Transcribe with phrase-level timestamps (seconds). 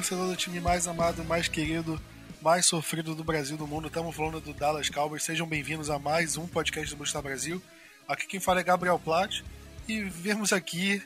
[0.00, 2.00] Torcedor do time mais amado, mais querido,
[2.40, 3.88] mais sofrido do Brasil do mundo.
[3.88, 5.22] Estamos falando do Dallas Cowboys.
[5.22, 7.62] Sejam bem-vindos a mais um podcast do Bustar Brasil.
[8.08, 9.44] Aqui quem fala é Gabriel Platt
[9.86, 11.02] e vemos aqui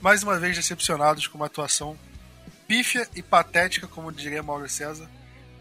[0.00, 1.98] mais uma vez decepcionados com uma atuação
[2.68, 5.10] pífia e patética, como diria Mauro César,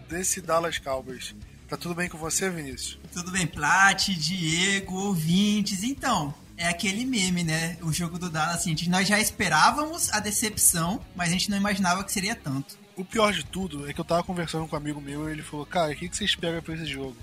[0.08, 1.34] desse Dallas Cowboys.
[1.68, 3.00] Tá tudo bem com você, Vinícius?
[3.12, 5.82] Tudo bem, Plat, Diego, ouvintes.
[5.82, 7.78] Então, é aquele meme, né?
[7.82, 12.04] O jogo do Dallas, assim, nós já esperávamos a decepção, mas a gente não imaginava
[12.04, 12.78] que seria tanto.
[12.96, 15.42] O pior de tudo é que eu tava conversando com um amigo meu e ele
[15.42, 17.16] falou, cara, o que, que você espera pra esse jogo?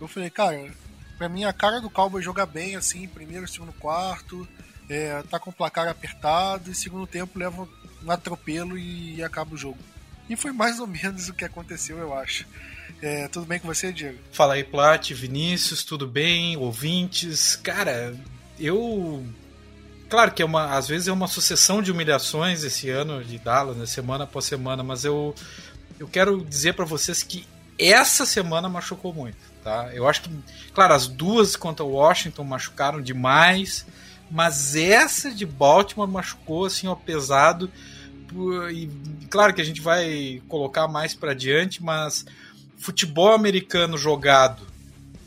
[0.00, 0.70] Eu falei, cara,
[1.16, 4.48] pra mim a cara do Cowboy joga bem, assim, primeiro, segundo, quarto,
[4.88, 7.68] é, tá com o placar apertado e segundo tempo leva
[8.02, 9.78] um atropelo e acaba o jogo.
[10.28, 12.46] E foi mais ou menos o que aconteceu, eu acho.
[13.00, 14.18] É, tudo bem com você, Diego?
[14.32, 16.56] Fala aí, Plat, Vinícius, tudo bem?
[16.56, 17.56] Ouvintes?
[17.56, 18.14] Cara,
[18.60, 19.24] eu.
[20.08, 23.76] Claro que é uma, às vezes é uma sucessão de humilhações esse ano de Dallas,
[23.76, 25.32] né, semana após semana, mas eu,
[26.00, 27.46] eu quero dizer para vocês que
[27.78, 29.88] essa semana machucou muito, tá?
[29.94, 30.30] Eu acho que,
[30.74, 33.86] claro, as duas contra Washington machucaram demais,
[34.30, 37.70] mas essa de Baltimore machucou assim, ó, pesado.
[38.72, 38.88] E
[39.28, 42.26] claro que a gente vai colocar mais para diante, mas
[42.76, 44.66] futebol americano jogado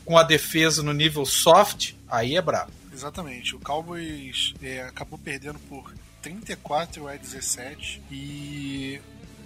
[0.06, 2.72] com a defesa no nível soft, aí é brabo.
[2.94, 3.56] Exatamente.
[3.56, 9.02] O Cowboys é, acabou perdendo por 34 a 17 e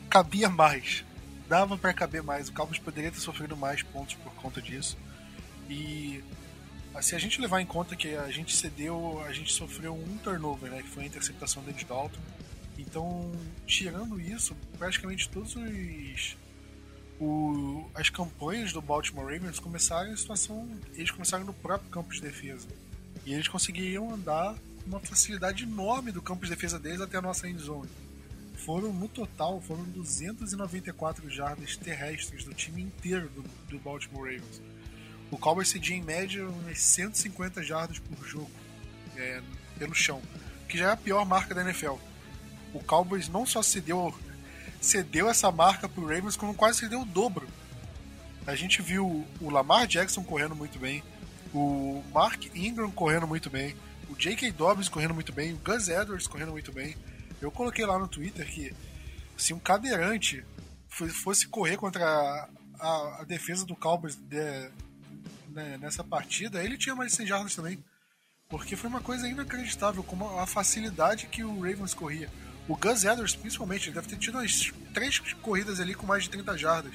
[0.10, 1.06] cabia mais.
[1.48, 2.50] Dava para caber mais.
[2.50, 4.98] O Cowboys poderia ter sofrido mais pontos por conta disso.
[5.70, 6.22] E
[7.02, 10.70] se a gente levar em conta que a gente cedeu, a gente sofreu um turnover,
[10.70, 12.20] né, que foi a interceptação de Dalton.
[12.78, 13.32] Então,
[13.66, 16.38] tirando isso, praticamente todos os
[17.20, 22.22] o, as campanhas do Baltimore Ravens começaram em situação, eles começaram no próprio campo de
[22.22, 22.68] defesa.
[23.28, 27.22] E eles conseguiriam andar com uma facilidade enorme do campo de defesa deles até a
[27.22, 27.90] nossa end zone.
[28.56, 34.62] Foram, no total, foram 294 jardas terrestres do time inteiro do, do Baltimore Ravens.
[35.30, 38.50] O Cowboys cedia em média umas 150 jardas por jogo
[39.18, 39.42] é,
[39.78, 40.22] pelo chão,
[40.70, 41.96] que já é a pior marca da NFL.
[42.74, 44.18] O Cowboys não só cedeu,
[44.80, 47.46] cedeu essa marca para o Ravens, como quase cedeu o dobro.
[48.46, 51.04] A gente viu o Lamar Jackson correndo muito bem,
[51.58, 53.76] o Mark Ingram correndo muito bem,
[54.10, 54.52] o J.K.
[54.52, 56.96] Dobbins correndo muito bem, o Gus Edwards correndo muito bem.
[57.42, 58.74] Eu coloquei lá no Twitter que
[59.36, 60.46] se um cadeirante
[60.88, 64.70] fosse correr contra a, a, a defesa do Cowboys de,
[65.50, 67.84] né, nessa partida, ele tinha mais de 100 jardas também.
[68.50, 72.30] Porque foi uma coisa inacreditável como a facilidade que o Ravens corria.
[72.68, 76.30] O Gus Edwards, principalmente, ele deve ter tido umas três corridas ali com mais de
[76.30, 76.94] 30 jardas.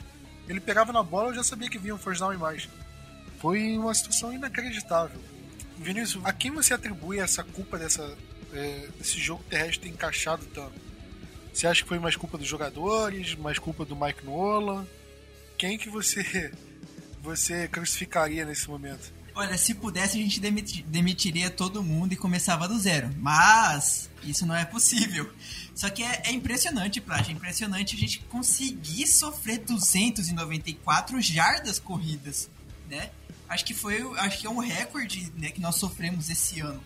[0.49, 2.69] Ele pegava na bola e já sabia que vinha um first down e mais.
[3.43, 5.21] Foi uma situação inacreditável.
[5.77, 8.17] Vinícius, a quem você atribui essa culpa dessa,
[8.53, 10.81] é, desse jogo terrestre ter encaixado tanto?
[11.53, 14.87] Você acha que foi mais culpa dos jogadores, mais culpa do Mike Nolan?
[15.59, 16.53] Quem que você
[17.21, 19.13] você crucificaria nesse momento?
[19.35, 20.39] Olha, se pudesse a gente
[20.87, 23.11] demitiria todo mundo e começava do zero.
[23.17, 25.29] Mas isso não é possível.
[25.75, 32.49] Só que é, é impressionante, Plat, é impressionante a gente conseguir sofrer 294 jardas corridas,
[32.89, 33.11] né?
[33.53, 36.83] Acho que foi acho que é um recorde né, que nós sofremos esse ano.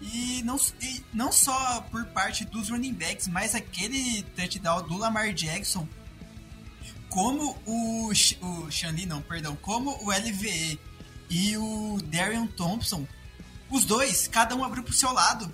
[0.00, 5.32] E não, e não só por parte dos running backs, mas aquele touchdown do Lamar
[5.32, 5.88] Jackson,
[7.08, 8.10] como o,
[8.42, 10.78] o não, perdão, como o LVE
[11.30, 13.06] e o Darian Thompson,
[13.70, 15.52] os dois, cada um abriu pro seu lado.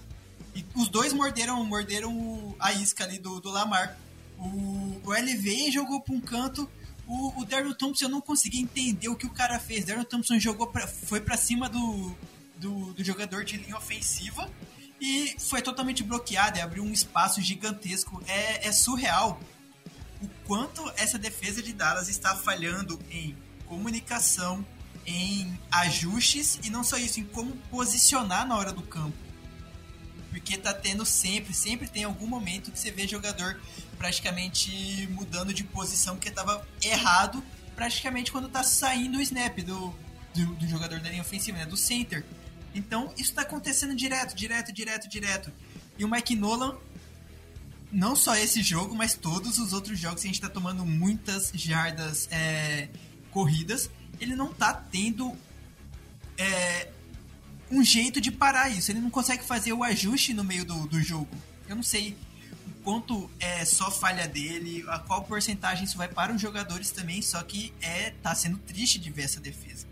[0.54, 3.96] E os dois morderam, morderam a isca ali do, do Lamar.
[4.36, 6.68] O, o LVE jogou para um canto
[7.06, 9.84] o, o Daryl Thompson eu não consegui entender o que o cara fez.
[9.84, 12.14] Daryl Thompson jogou pra, foi para cima do,
[12.56, 14.50] do, do, jogador de linha ofensiva
[15.00, 18.22] e foi totalmente bloqueado e abriu um espaço gigantesco.
[18.26, 19.40] É, é surreal
[20.22, 24.64] o quanto essa defesa de Dallas está falhando em comunicação,
[25.04, 29.16] em ajustes e não só isso, em como posicionar na hora do campo.
[30.32, 33.60] Porque tá tendo sempre, sempre tem algum momento que você vê jogador
[33.98, 37.44] praticamente mudando de posição porque estava errado
[37.76, 39.94] praticamente quando está saindo o snap do,
[40.34, 42.24] do, do, jogador da linha ofensiva, né, do center.
[42.74, 45.52] Então isso está acontecendo direto, direto, direto, direto.
[45.98, 46.78] E o Mike Nolan,
[47.92, 51.52] não só esse jogo, mas todos os outros jogos que a gente está tomando muitas
[51.54, 52.88] jardas é,
[53.30, 55.36] corridas, ele não está tendo
[56.38, 56.88] é,
[57.72, 58.92] um jeito de parar isso.
[58.92, 61.28] Ele não consegue fazer o ajuste no meio do, do jogo.
[61.66, 62.16] Eu não sei
[62.84, 67.42] quanto é só falha dele, a qual porcentagem isso vai para os jogadores também, só
[67.42, 69.86] que é tá sendo triste de ver essa defesa.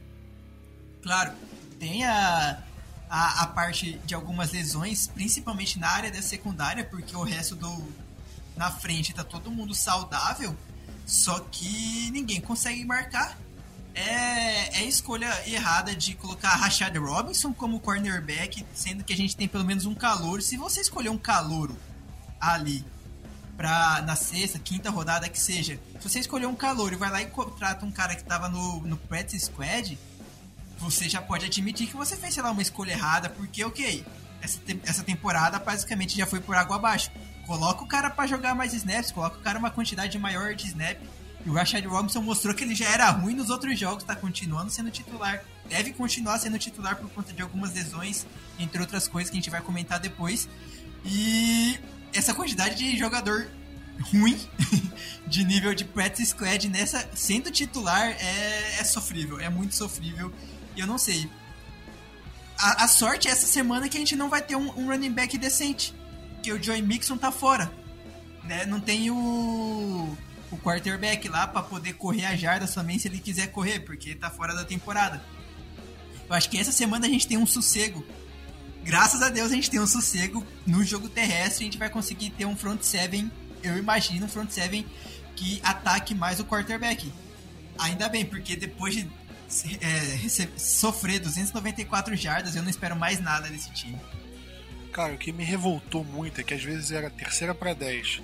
[1.03, 1.32] Claro,
[1.79, 2.62] tem a,
[3.09, 7.88] a, a parte de algumas lesões, principalmente na área da secundária, porque o resto do
[8.56, 10.55] na frente tá todo mundo saudável,
[11.06, 13.38] só que ninguém consegue marcar.
[13.94, 19.48] É, é escolha errada de colocar Rashad Robinson como cornerback, sendo que a gente tem
[19.48, 20.42] pelo menos um calor.
[20.42, 21.76] Se você escolher um calouro
[22.40, 22.84] ali
[23.56, 27.20] pra, na sexta, quinta rodada que seja, se você escolher um calor e vai lá
[27.20, 28.98] e contrata um cara que tava no, no
[29.38, 29.98] squad,
[30.78, 34.04] você já pode admitir que você fez, sei lá, uma escolha errada, porque, ok,
[34.40, 37.10] essa, te essa temporada basicamente já foi por água abaixo.
[37.46, 40.98] Coloca o cara para jogar mais snaps, coloca o cara uma quantidade maior de snap.
[41.46, 44.90] O Rashad Robinson mostrou que ele já era ruim nos outros jogos, tá continuando sendo
[44.90, 45.42] titular.
[45.69, 48.26] Deve continuar sendo titular por conta de algumas lesões,
[48.58, 50.48] entre outras coisas que a gente vai comentar depois.
[51.04, 51.78] E
[52.12, 53.48] essa quantidade de jogador
[54.12, 54.38] ruim
[55.26, 60.32] de nível de practice squad nessa sendo titular é, é sofrível, é muito sofrível.
[60.76, 61.28] E eu não sei.
[62.58, 65.12] A, a, sorte é essa semana que a gente não vai ter um, um running
[65.12, 65.94] back decente.
[66.42, 67.72] Que o Joey Mixon tá fora.
[68.44, 68.66] Né?
[68.66, 70.16] Não tem o,
[70.50, 74.31] o quarterback lá para poder correr a jardas também se ele quiser correr, porque tá
[74.31, 75.23] fora da temporada.
[76.29, 78.05] Eu acho que essa semana a gente tem um sossego.
[78.82, 81.64] Graças a Deus a gente tem um sossego no jogo terrestre.
[81.64, 83.31] A gente vai conseguir ter um front seven.
[83.62, 84.87] Eu imagino um front seven
[85.37, 87.12] que ataque mais o quarterback.
[87.79, 89.11] Ainda bem, porque depois de
[89.81, 93.99] é, sofrer 294 jardas, eu não espero mais nada desse time.
[94.93, 98.23] Cara, o que me revoltou muito é que às vezes era terceira para 10.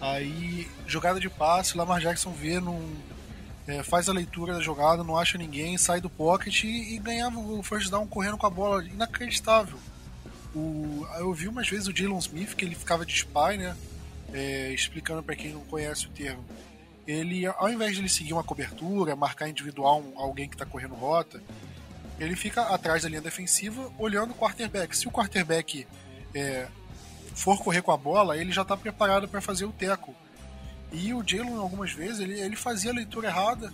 [0.00, 2.94] Aí, jogada de passe, Lamar Jackson vê, num,
[3.66, 7.38] é, faz a leitura da jogada, não acha ninguém, sai do pocket e, e ganhava
[7.38, 8.84] o first down correndo com a bola.
[8.84, 9.78] Inacreditável.
[10.54, 13.76] O, eu vi umas vezes o Jalen Smith, que ele ficava de spy, né?
[14.32, 16.44] É, explicando para quem não conhece o termo
[17.06, 21.40] ele, ao invés de ele seguir uma cobertura, marcar individual alguém que está correndo rota,
[22.18, 24.96] ele fica atrás da linha defensiva olhando o quarterback.
[24.96, 25.86] Se o quarterback
[26.34, 26.66] é,
[27.36, 30.14] for correr com a bola, ele já está preparado para fazer o teco.
[30.90, 33.72] E o Jalen, algumas vezes, ele, ele fazia a leitura errada,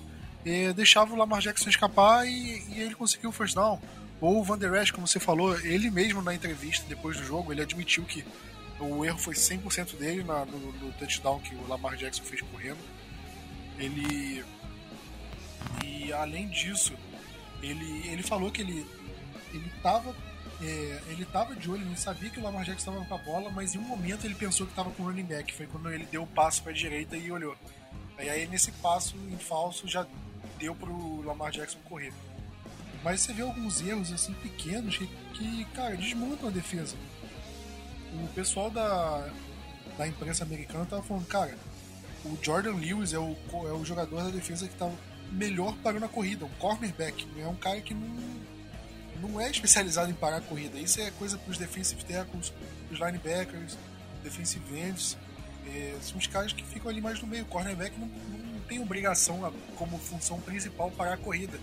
[0.74, 3.80] deixava o Lamar Jackson escapar e, e ele conseguiu o first down.
[4.20, 7.52] Ou o Van Der Esch, como você falou, ele mesmo na entrevista depois do jogo,
[7.52, 8.24] ele admitiu que
[8.80, 12.80] o erro foi 100% dele na, no, no touchdown que o Lamar Jackson fez correndo.
[13.78, 14.44] Ele.
[15.84, 16.92] E além disso,
[17.62, 18.84] ele, ele falou que ele,
[19.52, 19.72] ele.
[20.62, 23.50] É, ele tava de olho, ele sabia que o Lamar Jackson estava com a bola,
[23.50, 25.52] mas em um momento ele pensou que estava com o running back.
[25.52, 27.56] Foi quando ele deu o passo para a direita e olhou.
[28.18, 30.06] E aí nesse passo em falso já
[30.58, 32.12] deu pro Lamar Jackson correr.
[33.02, 36.94] Mas você vê alguns erros assim pequenos que, que cara, desmontam a defesa.
[38.12, 39.28] O pessoal da,
[39.98, 41.58] da imprensa americana tava falando, cara,
[42.24, 43.36] o Jordan Lewis é o,
[43.66, 44.88] é o jogador da defesa que está
[45.32, 47.26] melhor parando a corrida, um cornerback.
[47.38, 48.08] É um cara que não,
[49.22, 50.78] não é especializado em parar a corrida.
[50.78, 52.52] Isso é coisa para os defensive tackles,
[52.90, 53.78] os linebackers,
[54.22, 55.16] defensive ends.
[55.66, 57.44] É, são os caras que ficam ali mais no meio.
[57.44, 61.58] O cornerback não, não tem obrigação como função principal parar a corrida.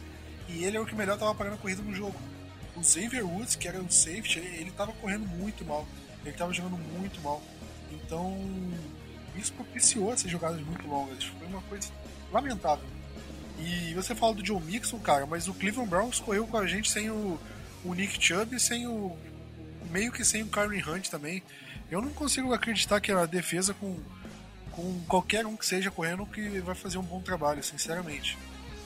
[0.47, 2.15] E ele é o que melhor estava parando a corrida no jogo.
[2.75, 5.85] O Xavier Woods, que era o safety, ele estava correndo muito mal.
[6.21, 7.41] Ele estava jogando muito mal.
[7.91, 8.37] Então,
[9.35, 11.25] isso propiciou essas jogadas muito longas.
[11.25, 11.91] Foi uma coisa
[12.31, 12.85] lamentável.
[13.59, 16.89] E você fala do Joe Mixon, cara, mas o Cleveland Browns correu com a gente
[16.89, 17.39] sem o,
[17.83, 19.17] o Nick Chubb sem o.
[19.91, 21.43] meio que sem o Kyrie Hunt também.
[21.91, 23.97] Eu não consigo acreditar que a defesa com,
[24.71, 28.37] com qualquer um que seja correndo que vai fazer um bom trabalho, sinceramente.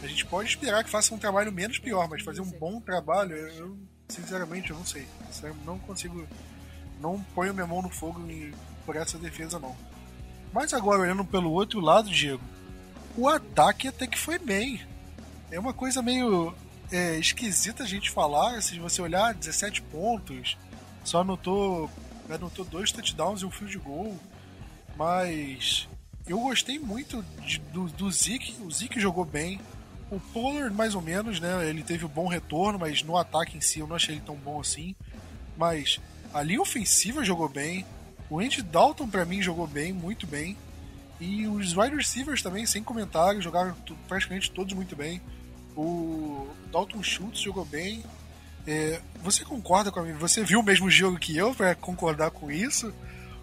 [0.01, 3.35] A gente pode esperar que faça um trabalho menos pior, mas fazer um bom trabalho,
[3.35, 3.77] eu
[4.07, 5.07] sinceramente eu não sei.
[5.43, 6.27] Eu não consigo.
[6.99, 8.21] Não ponho minha mão no fogo
[8.85, 9.75] por essa defesa, não.
[10.53, 12.43] Mas agora, olhando pelo outro lado, Diego,
[13.17, 14.81] o ataque até que foi bem.
[15.51, 16.53] É uma coisa meio
[16.91, 18.61] é, esquisita a gente falar.
[18.61, 20.57] Se você olhar, 17 pontos,
[21.03, 21.89] só anotou,
[22.29, 24.17] anotou dois touchdowns e um field goal.
[24.95, 25.87] Mas
[26.27, 28.55] eu gostei muito de, do, do Zeke.
[28.61, 29.59] O Zeke jogou bem.
[30.09, 31.67] O Pollard, mais ou menos, né?
[31.67, 34.35] Ele teve um bom retorno, mas no ataque em si eu não achei ele tão
[34.35, 34.95] bom assim.
[35.57, 35.99] Mas
[36.33, 37.85] a linha ofensiva jogou bem.
[38.29, 40.57] O Andy Dalton, para mim, jogou bem, muito bem.
[41.19, 43.75] E os wide receivers também, sem comentário, jogaram
[44.07, 45.21] praticamente todos muito bem.
[45.75, 48.03] O Dalton Schultz jogou bem.
[48.65, 50.13] É, você concorda com a mim?
[50.13, 52.93] Você viu o mesmo jogo que eu para concordar com isso?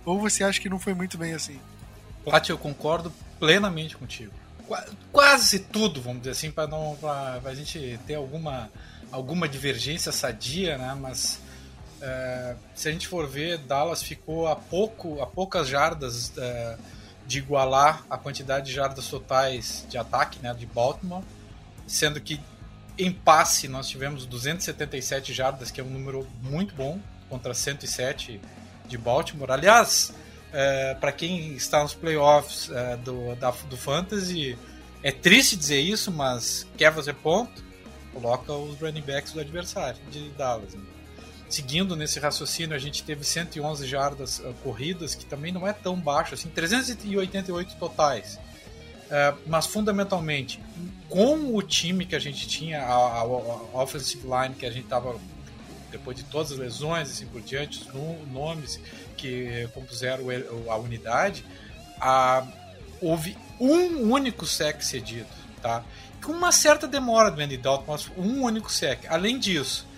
[0.04, 1.58] Ou você acha que não foi muito bem assim?
[2.24, 4.32] Plat, eu concordo plenamente contigo.
[5.10, 6.96] Quase tudo, vamos dizer assim, para não
[7.54, 8.70] gente ter alguma
[9.10, 10.96] alguma divergência sadia, né?
[10.98, 11.40] Mas
[12.00, 16.78] é, se a gente for ver, Dallas ficou a pouco, a poucas jardas é,
[17.30, 21.22] de igualar a quantidade de jardas totais de ataque, né, de Baltimore,
[21.86, 22.40] sendo que
[22.98, 28.40] em passe nós tivemos 277 jardas, que é um número muito bom contra 107
[28.88, 29.52] de Baltimore.
[29.52, 30.12] Aliás,
[30.52, 34.58] é, para quem está nos playoffs é, do, da, do Fantasy,
[35.00, 37.62] é triste dizer isso, mas quer fazer ponto,
[38.12, 40.74] coloca os running backs do adversário, de Dallas.
[40.74, 40.82] Né?
[41.50, 45.96] Seguindo nesse raciocínio, a gente teve 111 jardas uh, corridas, que também não é tão
[45.96, 48.36] baixo assim, 388 totais.
[48.36, 50.62] Uh, mas fundamentalmente,
[51.08, 54.84] com o time que a gente tinha, a, a, a offensive line que a gente
[54.84, 55.18] estava
[55.90, 58.80] depois de todas as lesões assim por diante, os nomes
[59.16, 60.26] que compuseram
[60.68, 61.44] a unidade,
[63.00, 65.26] houve um único sec cedido,
[65.60, 65.82] tá?
[66.22, 69.04] Com uma certa demora do Andy Dalton, mas um único sec.
[69.08, 69.89] Além disso,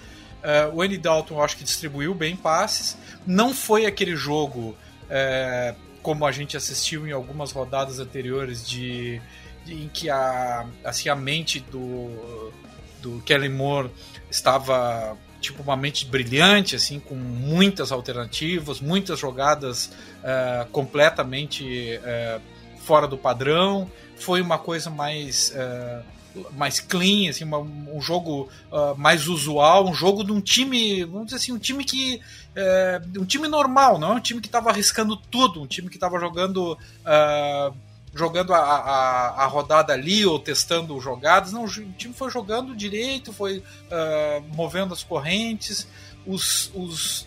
[0.43, 2.97] uh, o Andy Dalton eu acho que distribuiu bem passes.
[3.27, 9.21] Não foi aquele jogo uh, como a gente assistiu em algumas rodadas anteriores de,
[9.65, 12.53] de em que a, assim, a mente do,
[13.01, 13.91] do Kelly Moore
[14.31, 22.41] estava tipo uma mente brilhante, assim, com muitas alternativas, muitas jogadas uh, completamente uh,
[22.79, 23.91] fora do padrão.
[24.17, 26.05] Foi uma coisa mais uh,
[26.53, 28.49] mais clean, assim, uma, um jogo
[28.97, 32.21] mais usual, um jogo de um time, vamos dizer assim, um time que
[33.19, 36.19] um time normal, não é um time que estava arriscando tudo, um time que estava
[36.19, 36.77] jogando
[38.15, 41.53] jogando a, a, a, rodada ali ou testando jogadas.
[41.53, 45.89] Não, o time foi jogando direito, foi uh, movendo as correntes.
[46.27, 47.27] Os, os,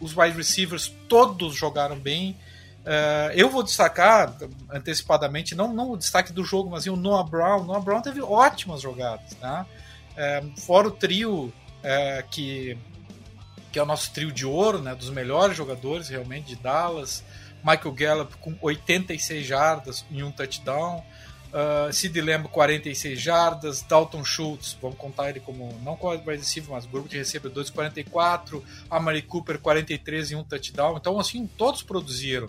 [0.00, 2.36] os wide receivers todos jogaram bem.
[2.80, 4.34] Uh, eu vou destacar
[4.70, 7.64] antecipadamente, não, não o destaque do jogo, mas o Noah Brown.
[7.64, 9.34] Noah Brown teve ótimas jogadas.
[9.34, 9.66] Tá?
[10.12, 11.52] Uh, fora o trio
[12.30, 12.76] que,
[13.72, 17.24] que é o nosso trio de ouro, né, dos melhores jogadores realmente de Dallas.
[17.64, 21.02] Michael Gallup com 86 jardas e um touchdown.
[21.92, 27.08] Sid Lamb 46 jardas, Dalton Schultz, vamos contar ele como não wide receiver, mas grupo
[27.08, 30.96] de recebedores 44, Amari Cooper 43 e um touchdown.
[30.96, 32.48] Então assim, todos produziram.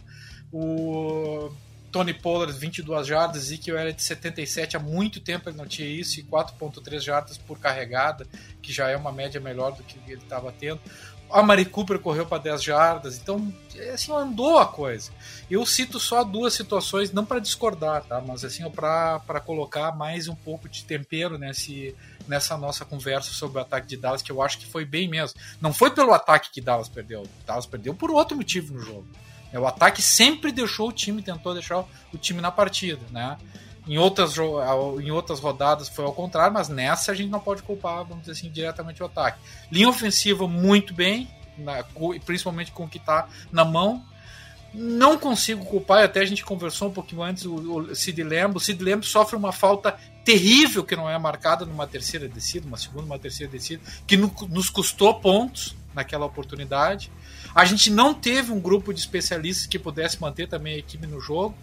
[0.51, 1.51] O
[1.91, 6.23] Tony Pollard 22 jardas, Ezekiel Elliott 77, há muito tempo ele não tinha isso e
[6.23, 8.25] 4.3 jardas por carregada,
[8.61, 10.79] que já é uma média melhor do que ele estava tendo.
[11.31, 13.53] A Mari Cooper correu para 10 jardas, então
[13.93, 15.11] assim andou a coisa.
[15.49, 18.21] Eu cito só duas situações, não para discordar, tá?
[18.25, 21.95] Mas assim para colocar mais um pouco de tempero nesse,
[22.27, 25.39] nessa nossa conversa sobre o ataque de Dallas, que eu acho que foi bem mesmo.
[25.59, 29.07] Não foi pelo ataque que Dallas perdeu, Dallas perdeu por outro motivo no jogo.
[29.51, 31.79] É, o ataque sempre deixou o time, tentou deixar
[32.13, 33.37] o time na partida, né?
[33.87, 38.05] Em outras, em outras rodadas foi ao contrário, mas nessa a gente não pode culpar,
[38.05, 39.39] vamos dizer assim, diretamente o ataque.
[39.71, 41.83] Linha ofensiva muito bem, na,
[42.23, 44.05] principalmente com o que está na mão.
[44.73, 48.23] Não consigo culpar, até a gente conversou um pouquinho antes, o, o Sid.
[48.53, 52.77] O Sid Lamb sofre uma falta terrível que não é marcada numa terceira descida, uma
[52.77, 57.11] segunda, uma terceira descida, que no, nos custou pontos naquela oportunidade.
[57.53, 61.19] A gente não teve um grupo de especialistas que pudesse manter também a equipe no
[61.19, 61.55] jogo.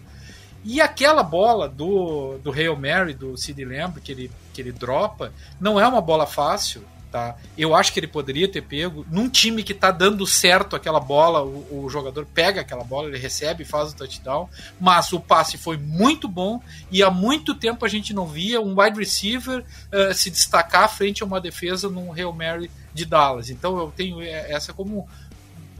[0.64, 5.32] E aquela bola do, do Hail Mary, do Sid Lamb, que ele, que ele dropa,
[5.60, 6.84] não é uma bola fácil.
[7.10, 7.36] Tá?
[7.56, 9.06] Eu acho que ele poderia ter pego.
[9.10, 13.18] Num time que está dando certo aquela bola, o, o, jogador pega aquela bola, ele
[13.18, 14.46] recebe faz o touchdown.
[14.78, 18.78] Mas o passe foi muito bom e há muito tempo a gente não via um
[18.78, 23.48] wide receiver uh, se destacar frente a uma defesa num Hail Mary de Dallas.
[23.48, 25.08] Então eu tenho eh, essa como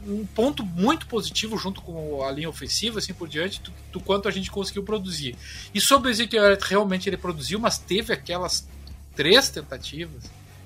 [0.09, 4.27] um ponto muito positivo junto com a linha ofensiva, assim por diante, do, do quanto
[4.27, 5.35] a gente conseguiu produzir.
[5.73, 8.67] E sobre o Ezekiel Elliott, realmente ele produziu, mas teve aquelas
[9.15, 10.23] três tentativas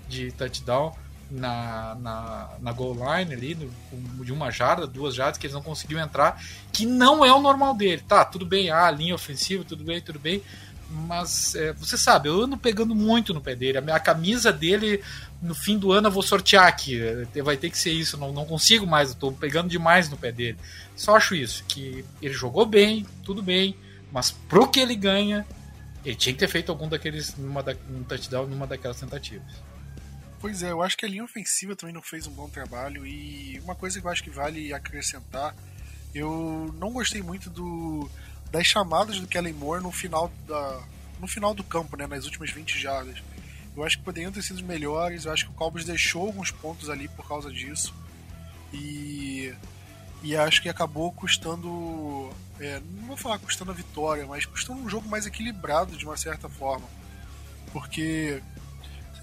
[0.07, 0.93] de touchdown
[1.29, 3.71] na, na, na goal line ali,
[4.23, 7.75] de uma jarda, duas jardas, que eles não conseguiu entrar, que não é o normal
[7.75, 8.03] dele.
[8.07, 10.43] Tá, tudo bem, ah, linha ofensiva, tudo bem, tudo bem,
[10.93, 13.77] mas é, você sabe, eu ando pegando muito no pé dele.
[13.77, 15.03] A, a camisa dele,
[15.41, 16.99] no fim do ano, eu vou sortear aqui.
[17.43, 20.31] Vai ter que ser isso, não, não consigo mais, eu tô pegando demais no pé
[20.31, 20.57] dele.
[20.95, 23.75] Só acho isso, que ele jogou bem, tudo bem,
[24.11, 25.45] mas pro que ele ganha,
[26.05, 29.51] ele tinha que ter feito algum daqueles, numa da, um touchdown numa daquelas tentativas.
[30.39, 33.59] Pois é, eu acho que a linha ofensiva também não fez um bom trabalho e
[33.63, 35.55] uma coisa que eu acho que vale acrescentar,
[36.13, 38.09] eu não gostei muito do
[38.53, 40.79] das chamadas do Kellen Moore no final, da,
[41.19, 43.17] no final do campo, né, nas últimas 20 jardas.
[43.75, 46.87] Eu acho que poderiam ter sido melhores, eu acho que o Cowboys deixou alguns pontos
[46.87, 47.91] ali por causa disso.
[48.71, 49.51] E,
[50.21, 52.29] e acho que acabou custando.
[52.59, 56.15] É, não vou falar custando a vitória, mas custando um jogo mais equilibrado de uma
[56.15, 56.85] certa forma.
[57.71, 58.39] Porque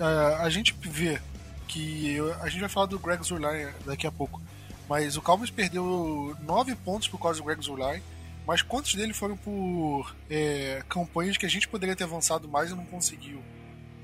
[0.01, 1.21] é, a gente vê
[1.69, 2.19] que.
[2.41, 4.43] A gente vai falar do Greg Zurline daqui a pouco.
[4.89, 8.03] Mas o Cowboys perdeu 9 pontos por causa do Greg Zurline
[8.51, 12.75] mas quantos dele foram por é, campanhas que a gente poderia ter avançado mais e
[12.75, 13.41] não conseguiu?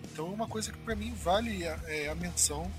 [0.04, 2.70] Então é uma coisa que para mim vale a, é, a, menção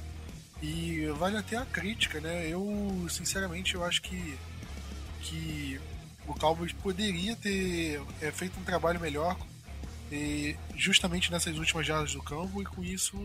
[0.63, 2.47] e vale até a crítica, né?
[2.47, 4.37] Eu, sinceramente, eu acho que,
[5.19, 5.77] que
[6.25, 9.37] o Cowboys poderia ter é, feito um trabalho melhor
[10.09, 13.17] e, justamente nessas últimas jardas do campo e com isso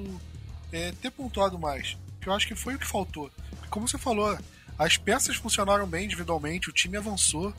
[0.73, 1.97] é, ter pontuado mais.
[2.21, 3.31] Que eu acho que foi o que faltou.
[3.71, 4.37] Como você falou,
[4.77, 7.55] as peças funcionaram bem individualmente, o time avançou,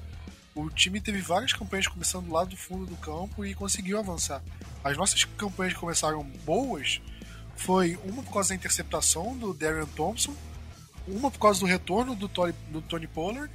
[0.56, 4.42] o time teve várias campanhas começando lá do fundo do campo e conseguiu avançar.
[4.84, 7.02] As nossas campanhas que começaram boas
[7.56, 10.36] foi uma por causa da interceptação do Darian Thompson,
[11.08, 13.52] uma por causa do retorno do Tony, do Tony Pollard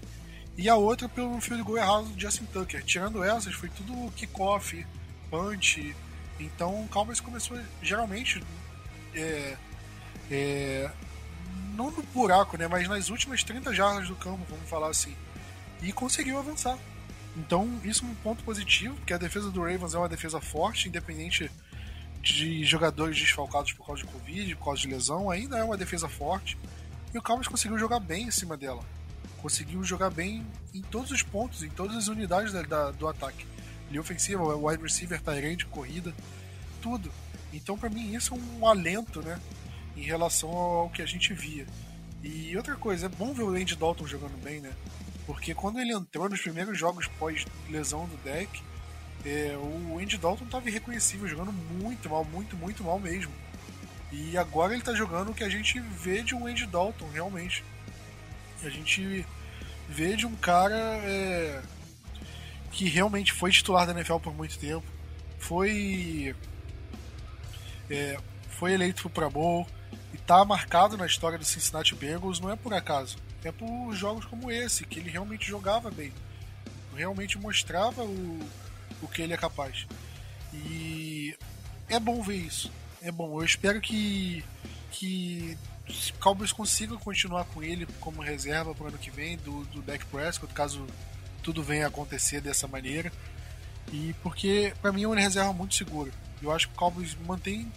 [0.56, 2.82] e a outra pelo field goal errado do Justin Tucker.
[2.82, 4.84] Tirando essas, foi tudo kickoff,
[5.30, 5.94] punch.
[6.40, 8.42] Então o Cowboys começou geralmente
[9.14, 9.56] é,
[10.30, 10.90] é,
[11.74, 15.14] não no buraco, né, mas nas últimas 30 jardas do campo, vamos falar assim,
[15.82, 16.78] e conseguiu avançar.
[17.36, 20.88] Então, isso é um ponto positivo, porque a defesa do Ravens é uma defesa forte,
[20.88, 21.50] independente
[22.20, 26.08] de jogadores desfalcados por causa de Covid, por causa de lesão, ainda é uma defesa
[26.08, 26.58] forte.
[27.14, 28.84] E o Cowboys conseguiu jogar bem em cima dela.
[29.40, 30.44] Conseguiu jogar bem
[30.74, 33.46] em todos os pontos, em todas as unidades da, da, do ataque.
[33.88, 36.12] Linha ofensiva, wide receiver, tight corrida,
[36.82, 37.10] tudo.
[37.52, 39.40] Então, para mim, isso é um alento, né?
[39.96, 41.66] Em relação ao que a gente via.
[42.22, 44.72] E outra coisa, é bom ver o Andy Dalton jogando bem, né?
[45.28, 48.62] Porque quando ele entrou nos primeiros jogos pós-lesão do deck,
[49.26, 53.30] é, o Andy Dalton estava irreconhecível, jogando muito mal, muito, muito mal mesmo.
[54.10, 57.62] E agora ele está jogando o que a gente vê de um Andy Dalton, realmente.
[58.64, 59.26] A gente
[59.86, 61.62] vê de um cara é,
[62.72, 64.86] que realmente foi titular da NFL por muito tempo,
[65.38, 66.34] foi
[67.90, 69.66] é, foi eleito Pro Bowl
[70.10, 73.27] e está marcado na história do Cincinnati Bengals, não é por acaso.
[73.58, 76.12] Por jogos como esse, que ele realmente jogava bem.
[76.94, 78.40] Realmente mostrava o,
[79.00, 79.86] o que ele é capaz.
[80.52, 81.36] E
[81.88, 82.70] é bom ver isso.
[83.00, 83.40] É bom.
[83.40, 84.44] Eu espero que,
[84.90, 85.56] que
[86.20, 90.04] Cowboys consigam continuar com ele como reserva para o ano que vem do, do Dak
[90.06, 90.86] Prescott, caso
[91.42, 93.12] tudo venha a acontecer dessa maneira.
[93.92, 96.12] E porque para mim é uma reserva muito segura.
[96.42, 97.70] Eu acho que o Cowboys mantém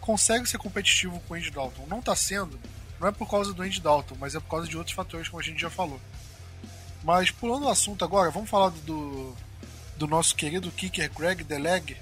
[0.00, 1.86] consegue ser competitivo com o Andy Dalton.
[1.88, 2.58] Não está sendo,
[3.00, 5.40] não é por causa do Andy Dalton, mas é por causa de outros fatores como
[5.40, 6.00] a gente já falou.
[7.02, 9.34] Mas pulando o assunto agora, vamos falar do,
[9.96, 11.96] do nosso querido kicker Greg Deleg,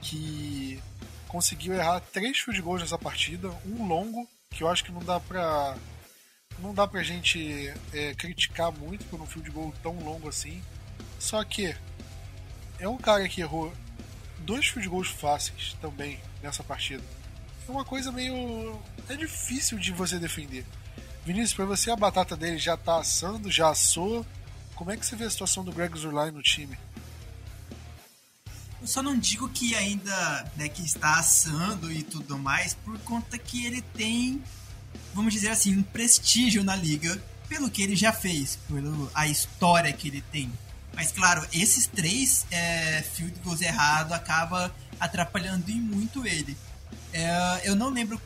[0.00, 0.80] que
[1.26, 5.18] conseguiu errar três field goals nessa partida, um longo, que eu acho que não dá
[5.18, 5.76] pra
[6.58, 10.62] não dá pra gente é, criticar muito por um field goal tão longo assim.
[11.18, 11.76] Só que
[12.78, 13.72] é um cara que errou
[14.38, 17.02] dois field goals fáceis também nessa partida.
[17.68, 18.80] É uma coisa meio.
[19.08, 20.64] É difícil de você defender.
[21.24, 24.24] Vinícius, pra você a batata dele já tá assando, já assou.
[24.74, 26.78] Como é que você vê a situação do Greg Zurline no time?
[28.80, 33.36] Eu só não digo que ainda né, que está assando e tudo mais, por conta
[33.38, 34.40] que ele tem,
[35.12, 40.08] vamos dizer assim, um prestígio na liga pelo que ele já fez, pela história que
[40.08, 40.52] ele tem.
[40.94, 46.56] Mas claro, esses três é, field goals errados acaba atrapalhando em muito ele.
[47.16, 48.20] É, eu não lembro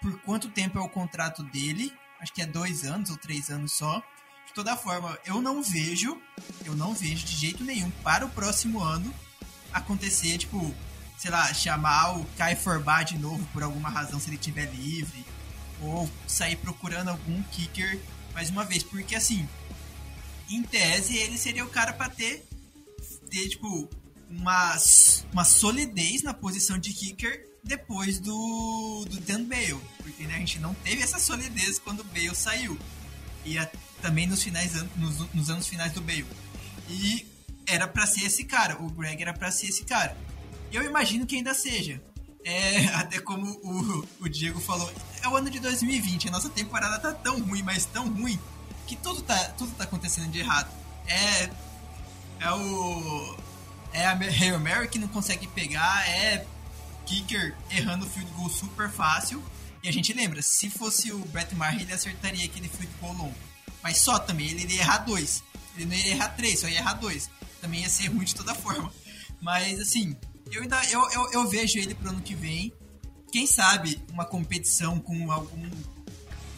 [0.00, 3.72] por quanto tempo é o contrato dele, acho que é dois anos ou três anos
[3.72, 4.02] só.
[4.46, 6.18] De toda forma, eu não vejo,
[6.64, 9.14] eu não vejo de jeito nenhum para o próximo ano
[9.70, 10.74] acontecer, tipo,
[11.18, 15.26] sei lá, chamar o Kai Forbar de novo por alguma razão se ele estiver livre,
[15.82, 18.00] ou sair procurando algum kicker
[18.32, 19.46] mais uma vez, porque assim,
[20.48, 22.46] em tese ele seria o cara para ter,
[23.28, 23.90] ter tipo
[24.30, 24.74] uma,
[25.32, 30.58] uma solidez na posição de kicker depois do, do Dan Bale, porque né, a gente
[30.58, 32.78] não teve essa solidez quando o Bale saiu
[33.44, 33.70] e a,
[34.00, 36.26] também nos finais nos, nos anos finais do Bale.
[36.88, 37.26] E
[37.66, 40.16] era para ser esse cara, o Greg era para ser esse cara.
[40.72, 42.02] Eu imagino que ainda seja.
[42.44, 46.98] É, até como o, o Diego falou, é o ano de 2020, a nossa temporada
[46.98, 48.38] tá tão ruim, mas tão ruim,
[48.86, 50.70] que tudo tá, tudo tá acontecendo de errado.
[51.06, 51.50] É,
[52.40, 53.36] é o.
[53.94, 56.46] É a Hail Mary que não consegue pegar, é
[57.12, 59.42] kicker errando o field goal super fácil.
[59.82, 63.34] E a gente lembra, se fosse o Brett Maher, ele acertaria aquele field goal longo.
[63.82, 65.42] Mas só também, ele iria errar dois.
[65.76, 67.28] Ele não iria errar três, só ia errar dois
[67.62, 68.92] também ia ser ruim de toda forma.
[69.40, 70.14] Mas assim,
[70.50, 72.72] eu ainda eu, eu, eu vejo ele pro ano que vem.
[73.30, 75.70] Quem sabe uma competição com algum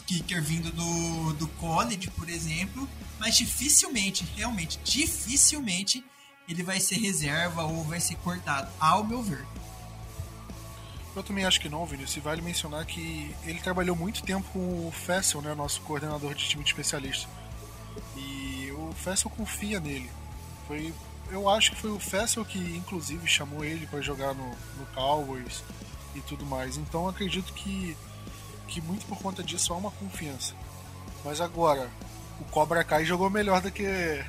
[0.05, 2.89] kicker vindo do, do college, por exemplo.
[3.17, 6.03] Mas dificilmente, realmente, dificilmente
[6.49, 9.45] ele vai ser reserva ou vai ser cortado, ao meu ver.
[11.15, 12.17] Eu também acho que não, Vinícius.
[12.17, 16.47] E vale mencionar que ele trabalhou muito tempo com o Fessel, né, nosso coordenador de
[16.47, 17.29] time de especialista.
[18.17, 20.09] E o Fessel confia nele.
[20.67, 20.93] Foi,
[21.31, 25.63] eu acho que foi o Fessel que, inclusive, chamou ele para jogar no, no Cowboys
[26.13, 26.75] e tudo mais.
[26.75, 27.95] Então acredito que,
[28.67, 30.53] que muito por conta disso há uma confiança.
[31.23, 31.89] Mas agora,
[32.41, 34.23] o Cobra Kai jogou melhor do que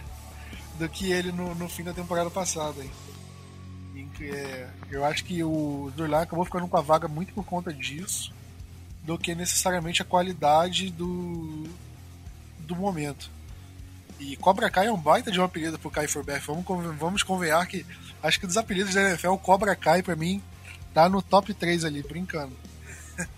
[0.78, 2.82] do que ele no, no fim da temporada passada.
[2.82, 2.90] Hein?
[4.20, 8.32] É, eu acho que o Durlan acabou ficando com a vaga muito por conta disso,
[9.02, 11.64] do que necessariamente a qualidade do,
[12.60, 13.30] do momento.
[14.18, 16.42] E Cobra Kai é um baita de um apelido pro Kai Forbath.
[16.42, 16.64] Vamos,
[16.96, 17.84] vamos convenhar que
[18.22, 20.42] acho que dos apelidos da NFL, Cobra Kai, pra mim,
[20.94, 22.56] tá no top 3 ali, brincando.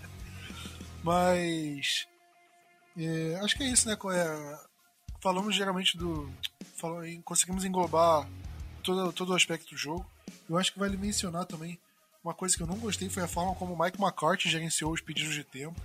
[1.03, 2.07] Mas.
[2.97, 3.97] É, acho que é isso, né?
[4.13, 4.59] É,
[5.21, 6.31] falamos geralmente do.
[6.75, 8.27] Falamos, conseguimos englobar
[8.81, 10.05] todo, todo o aspecto do jogo.
[10.49, 11.79] Eu acho que vale mencionar também
[12.23, 15.01] uma coisa que eu não gostei foi a forma como o Mike McCarthy gerenciou os
[15.01, 15.79] pedidos de tempo.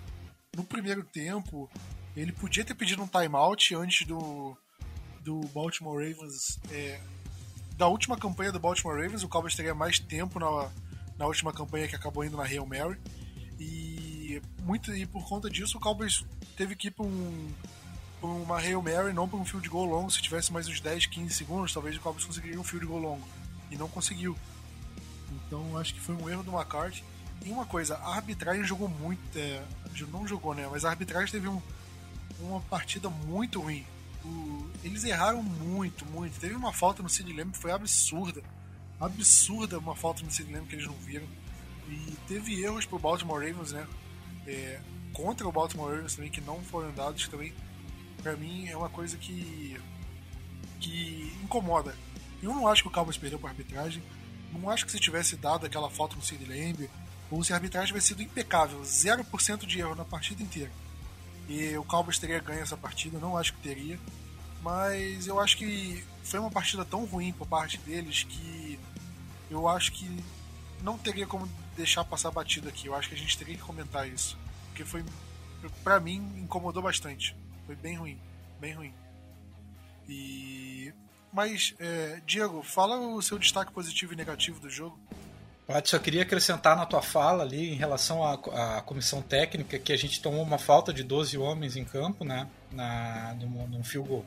[0.56, 1.70] No primeiro tempo,
[2.16, 4.56] ele podia ter pedido um timeout antes do,
[5.20, 6.58] do Baltimore Ravens.
[6.70, 7.00] É,
[7.76, 10.70] da última campanha do Baltimore Ravens, o Cowboys teria mais tempo na,
[11.16, 13.00] na última campanha que acabou indo na Hail Mary.
[13.58, 16.24] E, muito, e por conta disso, o Cowboys
[16.56, 17.52] teve que ir para um,
[18.22, 20.10] uma Hail Mary, não para um field goal longo.
[20.10, 23.43] Se tivesse mais uns 10, 15 segundos, talvez o Cowboys conseguiria um field goal longo.
[23.74, 24.36] E não conseguiu.
[25.32, 27.02] Então acho que foi um erro do McCarthy.
[27.44, 29.20] E uma coisa, a arbitragem jogou muito.
[29.36, 29.62] É,
[30.10, 30.66] não jogou, né?
[30.70, 31.60] Mas a arbitragem teve um,
[32.38, 33.84] uma partida muito ruim.
[34.24, 36.38] O, eles erraram muito, muito.
[36.38, 38.42] Teve uma falta no Sid Lamb que foi absurda.
[39.00, 41.26] Absurda uma falta no Sid Lamb que eles não viram.
[41.88, 43.86] E teve erros pro Baltimore Ravens, né?
[44.46, 44.80] É,
[45.12, 47.52] contra o Baltimore Ravens também, que não foram dados também.
[48.22, 49.76] Pra mim é uma coisa que.
[50.80, 51.94] que incomoda.
[52.44, 54.02] Eu não acho que o Cowboys perdeu por arbitragem.
[54.52, 56.88] Não acho que se tivesse dado aquela falta no Sid Lamb,
[57.30, 60.70] ou se a arbitragem tivesse sido impecável, 0% de erro na partida inteira.
[61.48, 63.98] E o Cowboys teria ganho essa partida, não acho que teria.
[64.62, 68.78] Mas eu acho que foi uma partida tão ruim por parte deles que
[69.50, 70.08] eu acho que
[70.82, 72.86] não teria como deixar passar batido aqui.
[72.86, 74.38] Eu acho que a gente teria que comentar isso.
[74.68, 75.04] Porque foi,
[75.82, 77.36] para mim, incomodou bastante.
[77.66, 78.18] Foi bem ruim,
[78.60, 78.94] bem ruim.
[80.08, 80.92] E
[81.34, 84.96] mas, é, Diego, fala o seu destaque positivo e negativo do jogo.
[85.66, 88.34] Pat, só queria acrescentar na tua fala ali em relação à,
[88.76, 92.46] à, comissão técnica que a gente tomou uma falta de 12 homens em campo, né?
[92.70, 94.24] Na, num, num field goal.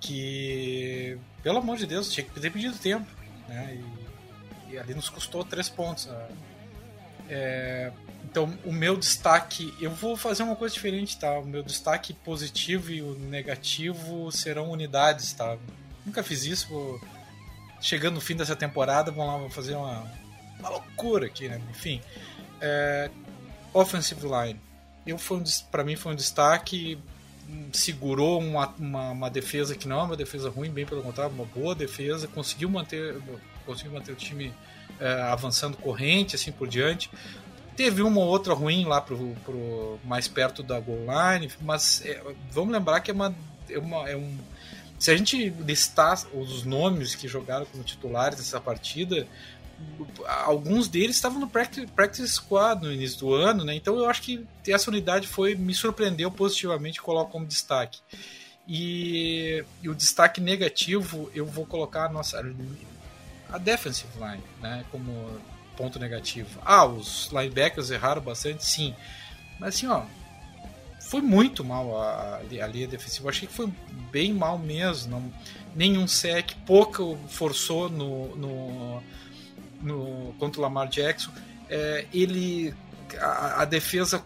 [0.00, 3.06] Que, pelo amor de Deus, tinha que ter pedido tempo,
[3.48, 3.80] né?
[4.68, 6.06] E, e ali nos custou três pontos.
[6.06, 6.28] Né?
[7.30, 11.38] É, então, o meu destaque, eu vou fazer uma coisa diferente, tá?
[11.38, 15.56] O meu destaque positivo e o negativo serão unidades, tá?
[16.04, 16.68] Nunca fiz isso.
[16.68, 17.00] Vou...
[17.80, 20.10] Chegando no fim dessa temporada, vamos lá, vou fazer uma,
[20.58, 21.60] uma loucura aqui, né?
[21.70, 22.00] Enfim.
[22.60, 23.10] É...
[23.72, 24.60] Offensive line.
[25.06, 26.98] Eu foi um, para mim foi um destaque.
[27.72, 31.44] Segurou uma, uma, uma, defesa que não é uma defesa ruim, bem pelo contrário, uma
[31.44, 32.26] boa defesa.
[32.26, 33.20] Conseguiu manter,
[33.66, 34.54] conseguiu manter o time
[34.98, 37.10] é, avançando corrente, assim por diante.
[37.76, 42.22] Teve uma ou outra ruim lá pro, pro mais perto da goal line, mas é,
[42.50, 43.34] vamos lembrar que é, uma,
[43.68, 44.38] é, uma, é um
[44.98, 49.26] se a gente listar os nomes que jogaram como titulares nessa partida,
[50.44, 53.74] alguns deles estavam no practice, squad no início do ano, né?
[53.74, 58.00] Então eu acho que essa unidade foi me surpreendeu positivamente, coloco como destaque.
[58.66, 62.42] E, e, o destaque negativo eu vou colocar a nossa
[63.50, 65.38] a defensive line, né, como
[65.76, 66.60] ponto negativo.
[66.64, 68.94] Ah, os linebackers erraram bastante, sim.
[69.60, 70.04] Mas assim, ó,
[71.14, 73.28] foi muito mal a, a, linha defensiva.
[73.28, 73.72] Achei que foi
[74.10, 75.12] bem mal mesmo.
[75.12, 75.32] Não,
[75.72, 79.02] nenhum sec, pouco forçou no, no,
[79.80, 81.30] no contra o Lamar Jackson.
[81.70, 82.74] É, ele
[83.20, 84.24] a, a, defesa,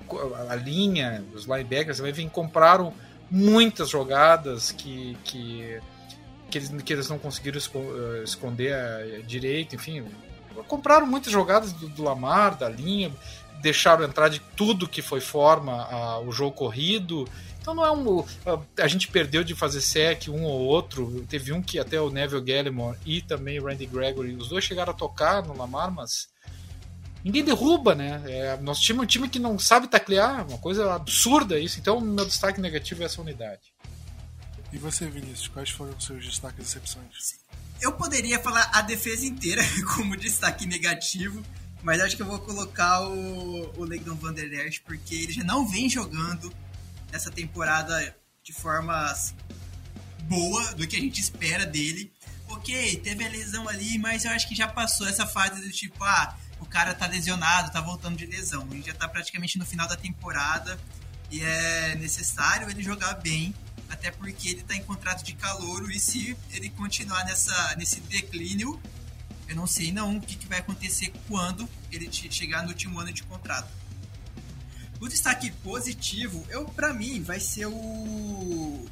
[0.49, 2.95] a linha, os linebackers também compraram
[3.31, 5.79] muitas jogadas que, que,
[6.51, 10.07] que, eles, que eles não conseguiram eh, esconder eh, direito, enfim.
[10.67, 13.13] Compraram muitas jogadas do, do Lamar, da linha,
[13.61, 17.29] deixaram entrar de tudo que foi forma a, o jogo corrido.
[17.61, 18.25] Então não é um.
[18.47, 21.27] A, a, gente perdeu de fazer sec um ou outro.
[21.29, 24.93] Teve um que até o Neville Gallimore e também o Randy Gregory, os dois chegaram
[24.93, 26.29] a tocar no Lamar, mas
[27.23, 28.23] ninguém derruba, né?
[28.27, 31.79] É, nosso time é um time que não sabe taclear, uma coisa absurda isso.
[31.79, 33.73] Então, meu destaque negativo é essa unidade.
[34.73, 37.39] E você, Vinícius, quais foram os seus destaques e decepções?
[37.81, 39.63] Eu poderia falar a defesa inteira
[39.95, 41.43] como destaque negativo,
[41.83, 45.45] mas acho que eu vou colocar o, o Legdon Van Der Esch, porque ele já
[45.45, 46.53] não vem jogando
[47.13, 49.15] nessa temporada de forma
[50.23, 52.13] boa do que a gente espera dele.
[52.49, 56.03] Ok, teve a lesão ali, mas eu acho que já passou essa fase do tipo,
[56.03, 58.67] ah, o cara tá lesionado, tá voltando de lesão.
[58.71, 60.79] Ele já tá praticamente no final da temporada
[61.31, 63.55] e é necessário ele jogar bem,
[63.89, 68.81] até porque ele tá em contrato de calouro e se ele continuar nessa, nesse declínio,
[69.49, 73.13] eu não sei não o que, que vai acontecer quando ele chegar no último ano
[73.13, 73.73] de contrato.
[75.01, 78.87] O destaque positivo, eu para mim vai ser o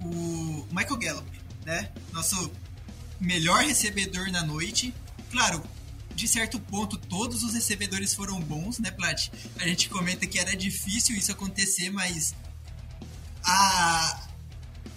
[0.00, 1.90] o Michael Gallup, né?
[2.12, 2.52] Nosso
[3.20, 4.94] melhor recebedor na noite.
[5.30, 5.62] Claro,
[6.14, 9.28] de certo ponto, todos os recebedores foram bons, né, Plat?
[9.56, 12.34] A gente comenta que era difícil isso acontecer, mas
[13.44, 14.27] a...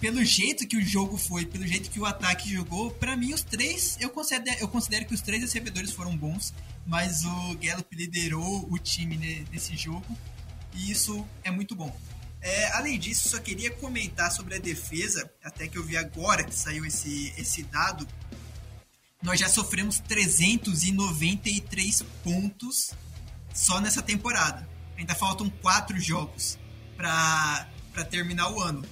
[0.02, 3.42] pelo jeito que o jogo foi, pelo jeito que o ataque jogou, para mim os
[3.42, 6.52] três, eu considero, eu considero que os três recebedores foram bons,
[6.84, 10.18] mas o Gallup liderou o time nesse jogo
[10.74, 11.96] e isso é muito bom.
[12.40, 16.52] É, além disso, só queria comentar sobre a defesa, até que eu vi agora que
[16.52, 18.04] saiu esse, esse dado.
[19.22, 22.90] Nós já sofremos 393 pontos
[23.54, 24.68] só nessa temporada.
[24.98, 26.58] Ainda faltam quatro jogos
[26.96, 27.68] para
[28.10, 28.84] terminar o ano.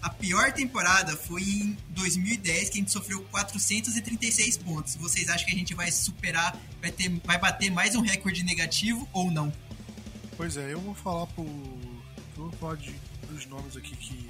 [0.00, 4.94] A pior temporada foi em 2010, que a gente sofreu 436 pontos.
[4.94, 9.08] Vocês acham que a gente vai superar, vai, ter, vai bater mais um recorde negativo
[9.12, 9.52] ou não?
[10.36, 11.44] Pois é, eu vou falar por
[12.36, 12.94] vou falar de,
[13.28, 14.28] dos nomes aqui que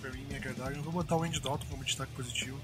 [0.00, 0.76] pra mim me agradaram.
[0.76, 2.60] Eu vou botar o Andy Dalton como destaque positivo.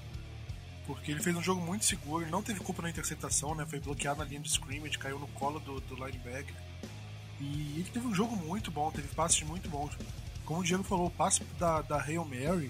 [0.85, 3.65] Porque ele fez um jogo muito seguro, ele não teve culpa na interceptação, né?
[3.69, 6.55] Foi bloqueado na linha de scrimmage, caiu no colo do, do linebacker.
[7.39, 9.91] E ele teve um jogo muito bom, teve passes muito bons.
[10.51, 12.69] Como o Diego falou, o passe da, da Hail Mary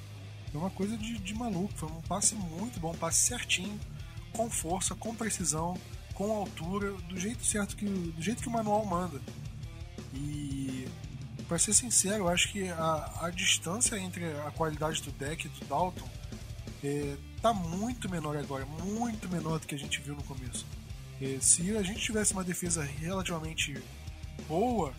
[0.51, 1.73] foi uma coisa de, de maluco.
[1.75, 3.79] Foi um passe muito bom, um passe certinho,
[4.33, 5.75] com força, com precisão,
[6.13, 9.19] com altura, do jeito certo que do jeito que o manual manda.
[10.13, 10.87] E
[11.47, 15.49] para ser sincero, eu acho que a, a distância entre a qualidade do deck e
[15.49, 16.07] do Dalton
[16.83, 20.67] é, tá muito menor agora, muito menor do que a gente viu no começo.
[21.19, 23.75] É, se a gente tivesse uma defesa relativamente
[24.47, 24.93] boa,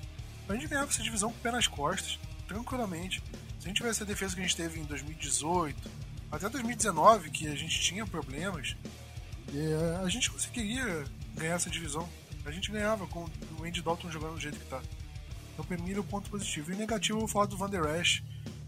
[0.49, 2.19] a gente ganhava essa divisão com o pé nas costas,
[2.53, 3.23] tranquilamente.
[3.59, 5.91] Se a gente tivesse a defesa que a gente teve em 2018,
[6.31, 8.77] até 2019, que a gente tinha problemas,
[9.55, 12.09] é, a gente conseguiria ganhar essa divisão.
[12.45, 14.83] A gente ganhava com o Andy Dalton jogando do jeito que tá.
[15.53, 16.73] Então, pra mim, é o ponto positivo.
[16.73, 18.23] E negativo, eu vou falar do Van Der Esch,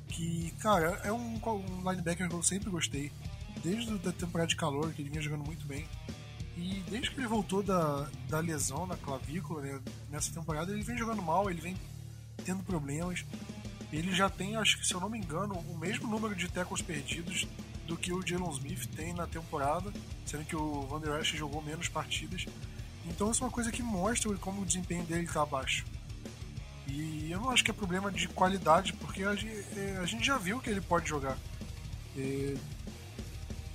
[0.08, 3.10] que, cara, é um, um linebacker que eu sempre gostei.
[3.62, 5.86] Desde a temporada de calor, que ele vinha jogando muito bem.
[6.56, 10.96] E desde que ele voltou da, da lesão na clavícula, né, nessa temporada, ele vem
[10.96, 11.76] jogando mal, ele vem
[12.44, 13.24] tendo problemas.
[13.94, 16.82] Ele já tem, acho que se eu não me engano, o mesmo número de tackles
[16.82, 17.46] perdidos
[17.86, 19.92] do que o Jalen Smith tem na temporada,
[20.26, 22.44] sendo que o Van Der Esch jogou menos partidas.
[23.06, 25.84] Então isso é uma coisa que mostra como o desempenho dele está abaixo.
[26.88, 29.64] E eu não acho que é problema de qualidade, porque a gente,
[30.06, 31.38] gente já viu que ele pode jogar.
[32.16, 32.56] É,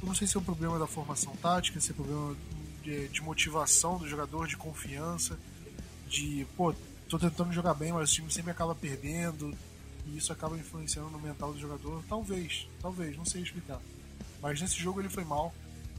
[0.01, 2.35] eu não sei se é um problema da formação tática, se é problema
[2.83, 5.39] de, de motivação do jogador, de confiança,
[6.09, 6.75] de, pô,
[7.07, 9.55] tô tentando jogar bem, mas o time sempre acaba perdendo,
[10.09, 12.03] e isso acaba influenciando no mental do jogador.
[12.07, 13.81] Talvez, talvez, não sei explicar.
[14.41, 15.53] Mas nesse jogo ele foi mal,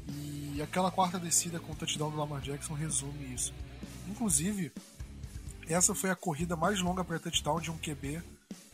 [0.08, 3.52] e aquela quarta descida com o touchdown do Lamar Jackson resume isso.
[4.08, 4.72] Inclusive,
[5.68, 8.22] essa foi a corrida mais longa para touchdown de um QB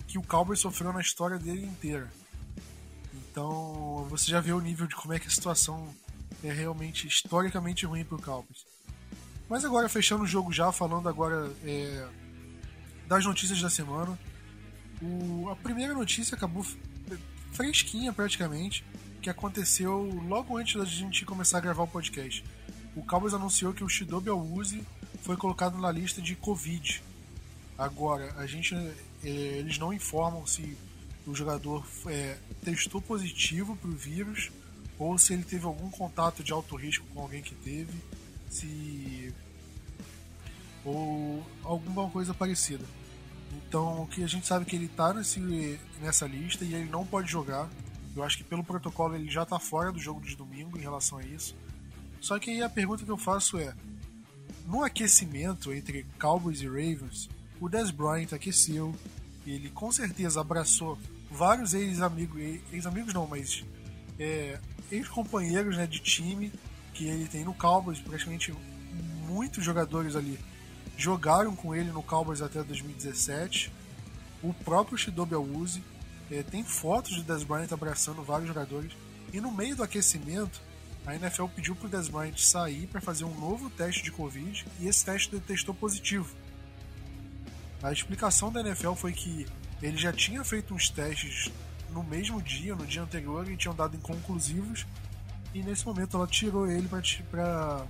[0.07, 2.11] que o Cowboys sofreu na história dele inteira.
[3.13, 5.95] Então, você já vê o nível de como é que a situação
[6.43, 8.65] é realmente historicamente ruim para o Cowboys.
[9.49, 12.09] Mas agora, fechando o jogo já, falando agora é,
[13.07, 14.19] das notícias da semana.
[15.03, 16.65] O, a primeira notícia acabou
[17.53, 18.85] fresquinha praticamente,
[19.21, 22.45] que aconteceu logo antes da gente começar a gravar o podcast.
[22.95, 24.85] O Cowboys anunciou que o Shidobi Awuzie
[25.23, 27.03] foi colocado na lista de Covid.
[27.77, 30.77] Agora, a gente, é, eles não informam se
[31.27, 34.51] o jogador é, testou positivo para o vírus
[34.99, 37.93] ou se ele teve algum contato de alto risco com alguém que teve,
[38.49, 39.35] se
[40.85, 42.85] ou alguma coisa parecida.
[43.53, 45.13] Então, o que a gente sabe é que ele está
[46.01, 47.69] nessa lista e ele não pode jogar.
[48.15, 51.19] Eu acho que pelo protocolo ele já está fora do jogo de domingo em relação
[51.19, 51.55] a isso.
[52.21, 53.75] Só que aí a pergunta que eu faço é:
[54.67, 57.29] no aquecimento entre Cowboys e Ravens,
[57.61, 58.95] o Des Bryant aqueceu,
[59.47, 60.99] ele com certeza abraçou
[61.31, 62.41] vários ex-amigos,
[62.73, 63.65] ex-amigos não, mas
[64.19, 64.59] é,
[64.91, 66.53] ex-companheiros né, de time
[66.95, 68.55] que ele tem no Cowboys, praticamente
[69.27, 70.39] muitos jogadores ali
[70.97, 73.73] jogaram com ele no Cowboys até 2017.
[74.43, 75.83] O próprio Shidobi Awuzie
[76.31, 78.93] é, tem fotos de Des Bryant abraçando vários jogadores.
[79.33, 80.61] E no meio do aquecimento,
[81.07, 84.65] a NFL pediu para o Des Bryant sair para fazer um novo teste de Covid
[84.81, 86.35] e esse teste testou positivo.
[87.83, 89.47] A explicação da NFL foi que
[89.83, 91.51] ele já tinha feito uns testes
[91.93, 94.87] no mesmo dia, no dia anterior, e tinham dado inconclusivos,
[95.55, 97.87] e nesse momento ela tirou ele para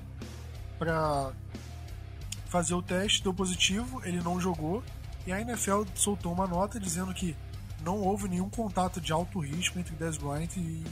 [2.57, 4.83] fazer o teste, deu positivo, ele não jogou,
[5.27, 7.37] e a NFL soltou uma nota dizendo que
[7.83, 10.83] não houve nenhum contato de alto risco entre Des Bryant e,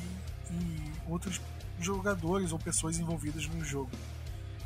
[0.50, 1.40] e outros
[1.81, 3.90] jogadores ou pessoas envolvidas no jogo.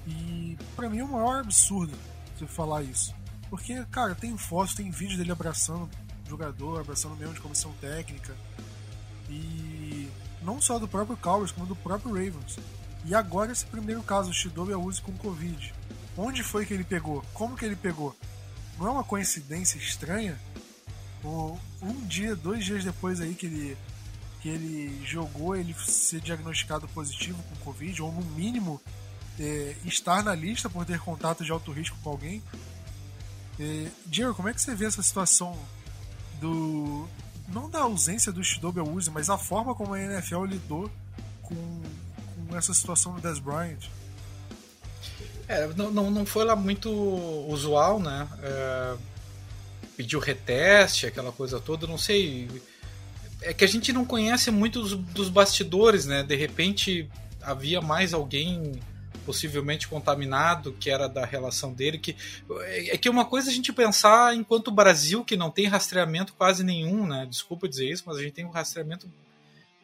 [0.08, 1.96] E para mim é o maior absurdo
[2.36, 3.14] você falar isso.
[3.48, 5.88] Porque, cara, tem fotos, tem vídeo dele abraçando
[6.28, 8.34] jogador, abraçando mesmo de comissão técnica.
[9.30, 10.10] E
[10.42, 12.58] não só do próprio Cowboys, como do próprio Ravens.
[13.04, 15.72] E agora esse primeiro caso, o Shidobi Awuzie com Covid.
[16.18, 17.24] Onde foi que ele pegou?
[17.32, 18.14] Como que ele pegou?
[18.76, 20.36] Não é uma coincidência estranha?
[21.80, 23.78] Um dia, dois dias depois aí que ele,
[24.40, 28.80] que ele jogou, ele ser diagnosticado positivo com Covid, ou no mínimo
[29.38, 32.42] é, estar na lista por ter contato de alto risco com alguém.
[33.60, 35.56] É, Diego, como é que você vê essa situação
[36.40, 37.08] do.
[37.46, 40.90] Não da ausência do Shidobi Awuzie, mas a forma como a NFL lidou
[41.42, 41.82] com,
[42.48, 43.88] com essa situação do Dez Bryant?
[45.48, 46.90] É, não, não, não foi lá muito
[47.48, 48.28] usual, né?
[48.42, 48.96] É,
[49.96, 52.48] pediu reteste, aquela coisa toda, não sei.
[53.40, 56.22] É que a gente não conhece muito dos, dos bastidores, né?
[56.22, 57.08] De repente
[57.40, 58.78] havia mais alguém
[59.24, 62.16] possivelmente contaminado, que era da relação dele, que
[62.66, 67.06] é que uma coisa a gente pensar enquanto Brasil que não tem rastreamento quase nenhum,
[67.06, 67.26] né?
[67.28, 69.06] Desculpa dizer isso, mas a gente tem um rastreamento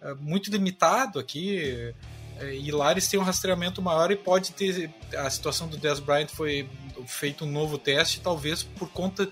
[0.01, 1.95] é, muito limitado aqui.
[2.39, 6.29] É, e Lares tem um rastreamento maior e pode ter a situação do Dez Bryant
[6.29, 6.69] foi
[7.07, 9.29] feito um novo teste, talvez por conta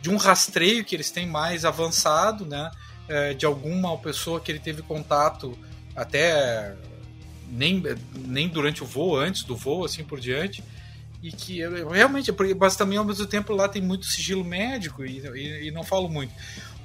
[0.00, 2.70] de um rastreio que eles têm mais avançado, né?
[3.08, 5.56] É, de alguma pessoa que ele teve contato
[5.94, 6.76] até
[7.48, 7.82] nem,
[8.14, 10.62] nem durante o voo, antes do voo, assim por diante.
[11.22, 11.60] E que
[11.92, 15.82] realmente, mas também ao mesmo tempo lá tem muito sigilo médico e, e, e não
[15.82, 16.32] falo muito.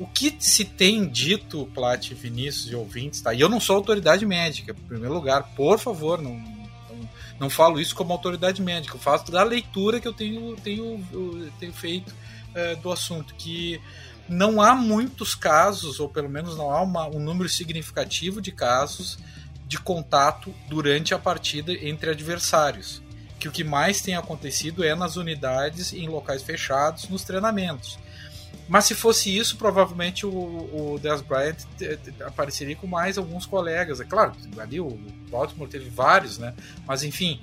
[0.02, 3.36] O que se tem dito, Plat, Vinícius e ouvintes, tá?
[3.36, 7.10] E eu não sou autoridade médica, em primeiro lugar, por favor, não, não,
[7.40, 11.06] não falo isso como autoridade médica, eu faço da leitura que eu tenho, tenho,
[11.60, 12.12] tenho feito
[12.56, 13.80] é, do assunto, que
[14.28, 19.20] não há muitos casos, ou pelo menos não há uma, um número significativo de casos
[19.68, 23.04] de contato durante a partida entre adversários.
[23.40, 28.00] Que o que mais tem acontecido é nas unidades em locais fechados, nos treinamentos.
[28.72, 31.58] Mas se fosse isso, provavelmente o, o Dez Bryant
[32.22, 34.00] apareceria com mais alguns colegas.
[34.00, 34.98] É claro, ali o
[35.30, 36.54] Baltimore teve vários, né?
[36.88, 37.42] Mas enfim,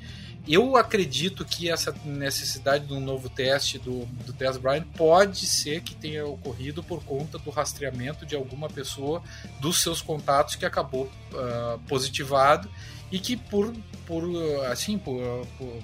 [0.48, 5.82] eu acredito que essa necessidade de um novo teste do, do Dez Bryant pode ser
[5.82, 9.22] que tenha ocorrido por conta do rastreamento de alguma pessoa
[9.60, 12.70] dos seus contatos que acabou uh, positivado
[13.12, 13.70] e que por,
[14.06, 14.24] por
[14.70, 15.76] assim por, por,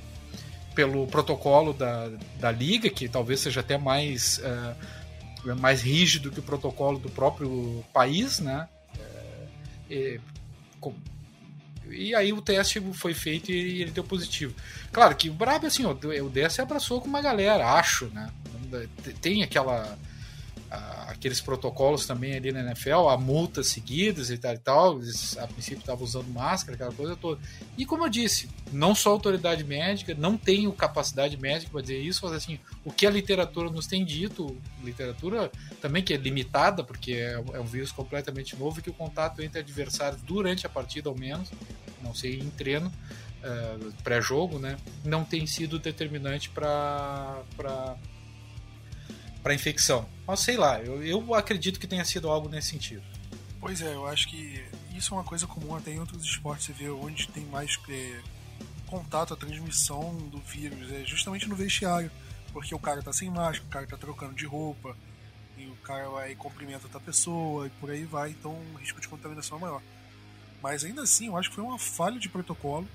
[0.75, 2.09] pelo protocolo da,
[2.41, 5.04] da liga que talvez seja até mais uh,
[5.53, 8.69] mais rígido que o protocolo do próprio país né
[9.91, 10.19] é,
[11.91, 14.55] e aí o teste foi feito e ele deu positivo.
[14.93, 18.31] Claro que o Brabo, assim, o DS abraçou com uma galera, acho, né?
[19.21, 19.97] Tem aquela.
[20.71, 24.99] Aqueles protocolos também ali na NFL, a multas seguidas e tal e tal.
[25.01, 27.41] Eles, a princípio estavam usando máscara, aquela coisa toda.
[27.77, 32.21] E como eu disse, não sou autoridade médica, não tenho capacidade médica para dizer isso,
[32.25, 35.51] mas assim, o que a literatura nos tem dito, literatura
[35.81, 39.61] também que é limitada, porque é, é um vírus completamente novo, que o contato entre
[39.61, 41.51] adversários durante a partida, ao menos,
[42.03, 47.43] não sei em treino, uh, pré-jogo, né, não tem sido determinante para
[49.45, 50.09] para infecção.
[50.27, 53.03] Mas sei lá, eu, eu acredito que tenha sido algo nesse sentido.
[53.61, 54.65] Pois é, eu acho que
[54.97, 58.21] isso é uma coisa comum até em outros esportes, você vê onde tem mais é,
[58.87, 62.11] contato, a transmissão do vírus, é justamente no vestiário,
[62.55, 64.97] porque o cara tá sem máscara, o cara tá trocando de roupa,
[65.59, 69.09] e o cara vai cumprimenta outra pessoa, e por aí vai, então o risco de
[69.09, 69.83] contaminação é maior.
[70.63, 72.89] Mas ainda assim, eu acho que foi uma falha de protocolo.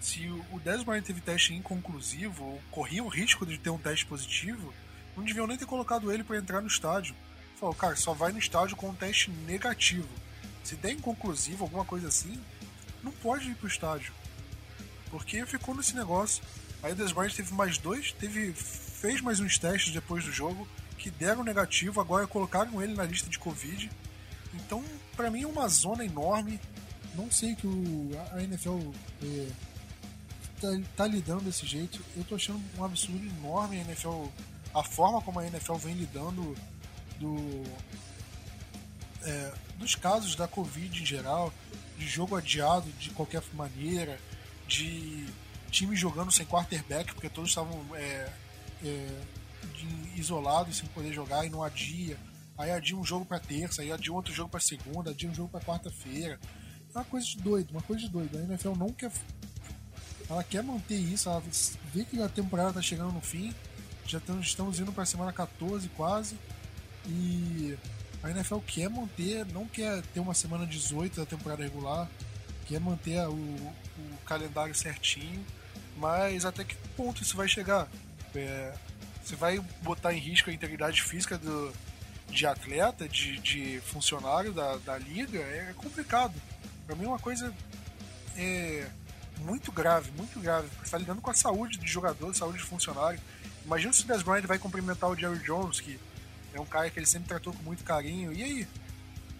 [0.00, 4.72] Se o Dez Bryant teve teste inconclusivo, corria o risco de ter um teste positivo,
[5.16, 7.14] não deviam nem ter colocado ele para entrar no estádio.
[7.58, 10.08] Falou, cara, só vai no estádio com um teste negativo.
[10.64, 12.40] Se der inconclusivo, alguma coisa assim,
[13.02, 14.12] não pode ir pro estádio.
[15.10, 16.42] Porque ficou nesse negócio.
[16.82, 21.10] Aí o Bryant teve mais dois, teve, fez mais uns testes depois do jogo que
[21.10, 23.90] deram negativo, agora colocaram ele na lista de Covid.
[24.54, 24.82] Então,
[25.16, 26.60] para mim é uma zona enorme
[27.14, 28.78] não sei que o, a NFL
[29.22, 29.48] é,
[30.60, 32.02] tá, tá, lidando desse jeito.
[32.16, 34.26] Eu tô achando um absurdo enorme a NFL,
[34.74, 36.54] a forma como a NFL vem lidando
[37.18, 37.64] do,
[39.22, 41.52] é, dos casos da Covid em geral,
[41.98, 44.18] de jogo adiado de qualquer maneira,
[44.66, 45.26] de
[45.70, 48.32] time jogando sem quarterback, porque todos estavam é,
[48.84, 49.20] é,
[50.16, 52.16] isolados sem poder jogar e não adia.
[52.56, 55.48] Aí adia um jogo para terça, aí adia outro jogo para segunda, adia um jogo
[55.48, 56.38] para quarta-feira.
[56.94, 58.36] É uma coisa de doido, uma coisa de doido.
[58.36, 59.10] A NFL não quer.
[60.28, 61.42] Ela quer manter isso, ela
[61.92, 63.54] vê que a temporada tá chegando no fim.
[64.06, 66.36] Já estamos, indo para a semana 14 quase.
[67.06, 67.76] E
[68.22, 72.08] a NFL quer manter, não quer ter uma semana 18 da temporada regular,
[72.66, 75.44] quer manter o, o calendário certinho,
[75.96, 77.88] mas até que ponto isso vai chegar?
[78.34, 78.74] É,
[79.24, 81.72] você vai botar em risco a integridade física do,
[82.28, 85.38] de atleta, de, de funcionário da, da liga?
[85.38, 86.34] É complicado
[86.90, 87.54] Pra mim é uma coisa
[88.36, 88.84] é,
[89.42, 90.66] muito grave, muito grave.
[90.82, 93.20] Você tá lidando com a saúde de jogador, saúde de funcionário.
[93.64, 95.98] Imagina se o Des Bryant vai cumprimentar o Jerry Jones, que
[96.52, 98.32] é um cara que ele sempre tratou com muito carinho.
[98.32, 98.68] E aí?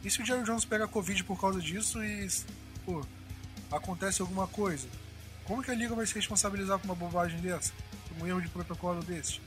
[0.04, 2.28] E se o Jerry Jones pega Covid por causa disso e
[2.84, 3.04] pô,
[3.70, 4.88] acontece alguma coisa?
[5.44, 7.72] Como que a liga vai se responsabilizar por uma bobagem dessa?
[8.08, 9.40] Por um erro de protocolo desse?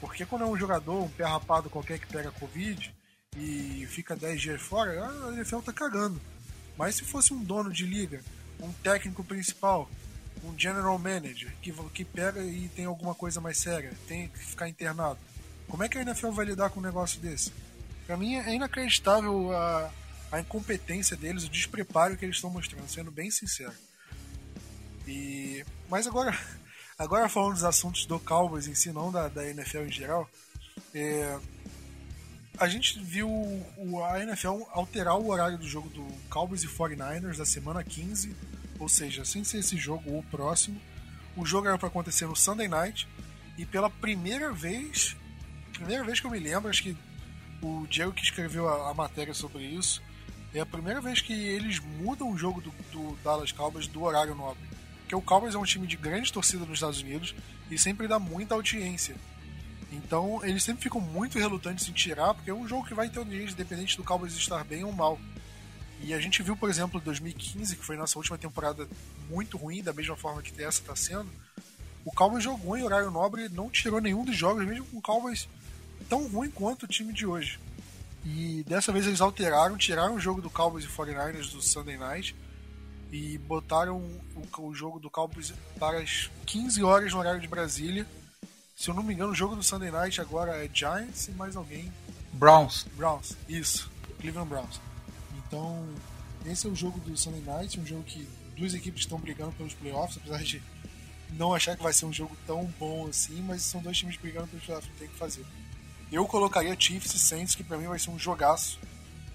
[0.00, 2.94] Porque quando é um jogador, um pé rapado qualquer que pega Covid
[3.36, 6.20] e fica 10 dias fora, a NFL tá cagando.
[6.76, 8.20] Mas se fosse um dono de liga,
[8.60, 9.88] um técnico principal,
[10.44, 14.68] um general manager que, que pega e tem alguma coisa mais séria, tem que ficar
[14.68, 15.18] internado,
[15.68, 17.52] como é que a NFL vai lidar com um negócio desse?
[18.06, 19.90] Para mim é inacreditável a,
[20.32, 23.72] a incompetência deles, o despreparo que eles estão mostrando, sendo bem sincero.
[25.06, 26.36] E mas agora,
[26.98, 30.28] agora falando dos assuntos do Cowboys em si, não da, da NFL em geral,
[30.94, 31.38] é,
[32.58, 37.36] a gente viu o, a NFL alterar o horário do jogo do Cowboys e 49ers
[37.36, 38.36] da semana 15,
[38.82, 40.80] ou seja, sem ser esse jogo ou o próximo.
[41.36, 43.08] O jogo era para acontecer no Sunday Night
[43.56, 45.16] e pela primeira vez,
[45.72, 46.96] primeira vez que eu me lembro, acho que
[47.62, 50.02] o Diego que escreveu a, a matéria sobre isso,
[50.52, 54.34] é a primeira vez que eles mudam o jogo do, do Dallas Cowboys do horário
[54.34, 54.62] nobre.
[55.00, 57.34] Porque o Cowboys é um time de grande torcida nos Estados Unidos
[57.70, 59.14] e sempre dá muita audiência.
[59.92, 63.20] Então eles sempre ficam muito relutantes em tirar, porque é um jogo que vai ter
[63.20, 65.20] audiência independente do Cowboys estar bem ou mal.
[66.02, 68.88] E a gente viu, por exemplo, 2015, que foi nossa última temporada
[69.30, 71.30] muito ruim, da mesma forma que essa está sendo.
[72.04, 75.48] O Cowboys jogou em horário nobre não tirou nenhum dos jogos, mesmo com o Cowboys
[76.08, 77.60] tão ruim quanto o time de hoje.
[78.24, 82.34] E dessa vez eles alteraram, tiraram o jogo do Cowboys e 49ers do Sunday Night
[83.12, 88.06] e botaram o, o jogo do Cowboys para as 15 horas no horário de Brasília
[88.82, 91.54] se eu não me engano, o jogo do Sunday Night agora é Giants e mais
[91.54, 91.92] alguém.
[92.32, 92.84] Browns.
[92.96, 93.88] Browns, isso.
[94.20, 94.80] Cleveland Browns.
[95.52, 95.86] Então,
[96.46, 98.26] esse é o jogo do Sunday Night, um jogo que
[98.56, 100.62] duas equipes estão brigando pelos playoffs, apesar de
[101.32, 104.48] não achar que vai ser um jogo tão bom assim, mas são dois times brigando
[104.48, 105.44] pelos playoffs, tem que fazer.
[106.10, 108.78] Eu colocaria Chiefs e Saints, que pra mim vai ser um jogaço,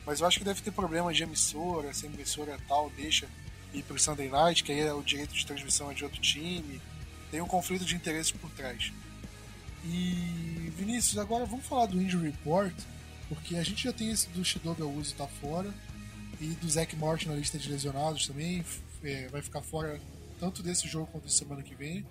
[0.08, 3.28] mas eu acho que deve ter problema de emissora, se a emissora tal deixa
[3.72, 6.82] ir pro Sunday Night, que aí é o direito de transmissão é de outro time,
[7.30, 8.92] tem um conflito de interesses por trás.
[9.86, 12.74] E Vinícius, agora vamos falar do Injury Report,
[13.30, 15.72] porque a gente já tem esse do Shidoga Uso tá fora
[16.40, 18.64] e do Zack Morton na lista de lesionados também,
[19.04, 20.00] é, vai ficar fora
[20.40, 22.06] tanto desse jogo quanto da semana que vem.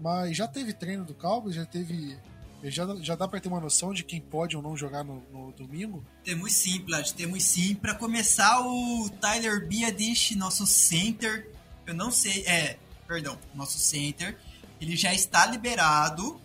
[0.00, 2.16] Mas já teve treino do Cowboys, já teve
[2.64, 5.52] já, já dá para ter uma noção de quem pode ou não jogar no, no
[5.52, 6.04] domingo?
[6.24, 7.74] Temos sim, Plat, temos sim.
[7.74, 11.48] Para começar, o Tyler Biadish, nosso center,
[11.86, 12.76] eu não sei, é,
[13.06, 14.36] perdão, nosso center,
[14.80, 16.40] ele já está liberado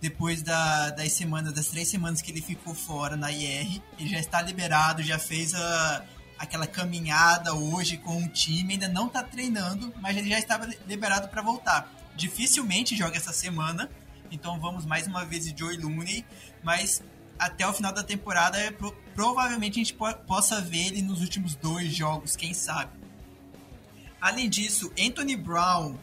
[0.00, 4.20] depois da, das semanas, das três semanas que ele ficou fora na IR, ele já
[4.20, 6.04] está liberado, já fez a,
[6.38, 11.28] aquela caminhada hoje com o time, ainda não está treinando, mas ele já estava liberado
[11.28, 11.92] para voltar.
[12.14, 13.90] Dificilmente joga essa semana,
[14.30, 16.24] então vamos mais uma vez de Joey Looney,
[16.62, 17.02] mas
[17.38, 21.54] até o final da temporada pro, provavelmente a gente po possa ver ele nos últimos
[21.54, 22.92] dois jogos, quem sabe.
[24.20, 25.98] Além disso, Anthony Brown, uh,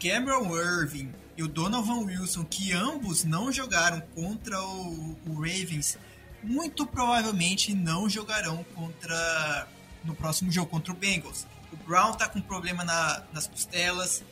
[0.00, 5.96] Cameron Irving, e o Donovan Wilson, que ambos não jogaram contra o, o Ravens,
[6.42, 9.68] muito provavelmente não jogarão contra
[10.04, 11.46] no próximo jogo contra o Bengals.
[11.72, 14.24] O Brown tá com problema na, nas costelas,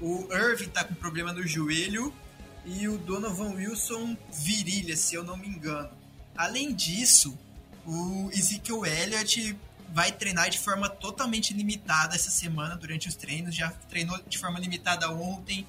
[0.00, 2.12] o Irving tá com problema no joelho
[2.64, 5.90] e o Donovan Wilson virilha, se eu não me engano.
[6.36, 7.36] Além disso,
[7.84, 9.56] o Ezekiel Elliott
[9.92, 14.58] vai treinar de forma totalmente limitada essa semana durante os treinos, já treinou de forma
[14.58, 15.66] limitada ontem,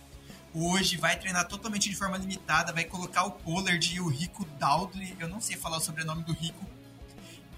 [0.58, 5.16] hoje, vai treinar totalmente de forma limitada, vai colocar o Pollard e o Rico Dowdley,
[5.20, 6.66] eu não sei falar o sobrenome do Rico,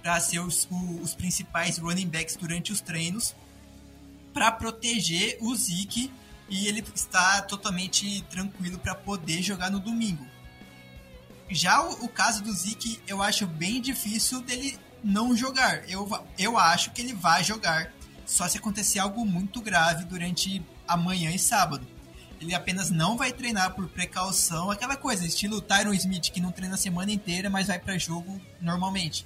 [0.01, 0.67] para ser os,
[1.01, 3.35] os principais running backs durante os treinos,
[4.33, 6.11] para proteger o Zeke
[6.49, 10.25] e ele está totalmente tranquilo para poder jogar no domingo.
[11.49, 15.89] Já o, o, caso do Zeke, eu acho bem difícil dele não jogar.
[15.89, 17.91] Eu, eu acho que ele vai jogar,
[18.25, 21.85] só se acontecer algo muito grave durante amanhã e sábado
[22.41, 26.75] ele apenas não vai treinar por precaução, aquela coisa, estilo Tyron Smith, que não treina
[26.75, 29.25] a semana inteira, mas vai para jogo normalmente.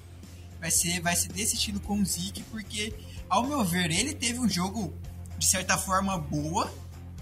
[0.59, 2.93] Vai ser, vai ser desse estilo com o Zeke, porque,
[3.29, 4.93] ao meu ver, ele teve um jogo,
[5.37, 6.73] de certa forma, boa,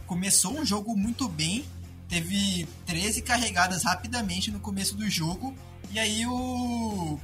[0.05, 1.65] começou um jogo muito bem,
[2.07, 5.55] teve 13 carregadas rapidamente no começo do jogo,
[5.91, 7.19] e aí o.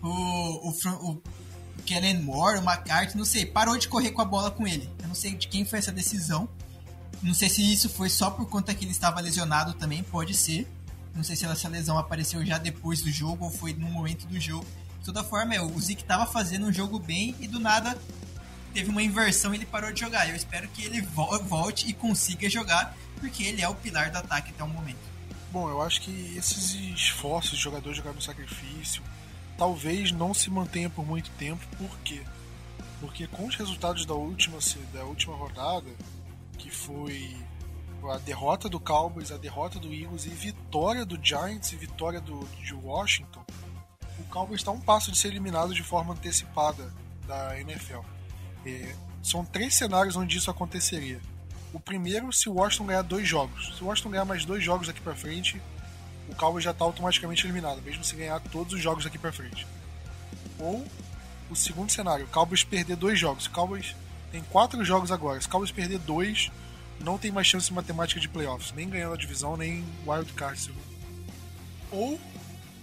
[0.00, 0.70] O, o,
[1.10, 1.22] o
[1.84, 4.88] Kellen Moore, o McCarthy, não sei, parou de correr com a bola com ele.
[5.00, 6.48] Eu não sei de quem foi essa decisão.
[7.22, 10.66] Não sei se isso foi só por conta que ele estava lesionado também, pode ser.
[11.14, 14.38] Não sei se essa lesão apareceu já depois do jogo ou foi no momento do
[14.40, 14.66] jogo.
[15.00, 17.98] De toda forma, é, o Zeke estava fazendo um jogo bem e do nada
[18.72, 20.28] teve uma inversão e ele parou de jogar.
[20.28, 24.50] Eu espero que ele volte e consiga jogar, porque ele é o pilar do ataque
[24.50, 24.98] até o momento.
[25.50, 29.02] Bom, eu acho que esses esforços de jogador jogar no sacrifício
[29.56, 31.66] talvez não se mantenha por muito tempo.
[31.76, 32.22] Por quê?
[33.00, 34.58] Porque com os resultados da última,
[34.92, 35.90] da última rodada,
[36.58, 37.34] que foi
[38.10, 42.44] a derrota do Cowboys, a derrota do Eagles e vitória do Giants e vitória do,
[42.62, 43.44] de Washington,
[44.18, 46.92] o Cowboys está um passo de ser eliminado de forma antecipada
[47.26, 48.00] da NFL.
[48.66, 51.20] É, são três cenários onde isso aconteceria.
[51.72, 53.76] O primeiro, se o Washington ganhar dois jogos.
[53.76, 55.60] Se o Washington ganhar mais dois jogos daqui para frente,
[56.28, 59.66] o Cowboys já está automaticamente eliminado, mesmo se ganhar todos os jogos daqui para frente.
[60.58, 60.84] Ou
[61.50, 63.46] o segundo cenário, o Cowboys perder dois jogos.
[63.46, 63.94] O Cowboys
[64.30, 65.40] tem quatro jogos agora.
[65.40, 66.50] Se o Cowboys perder dois,
[67.00, 70.70] não tem mais chance matemática de playoffs, nem ganhando a divisão, nem wild card.
[71.90, 72.18] Ou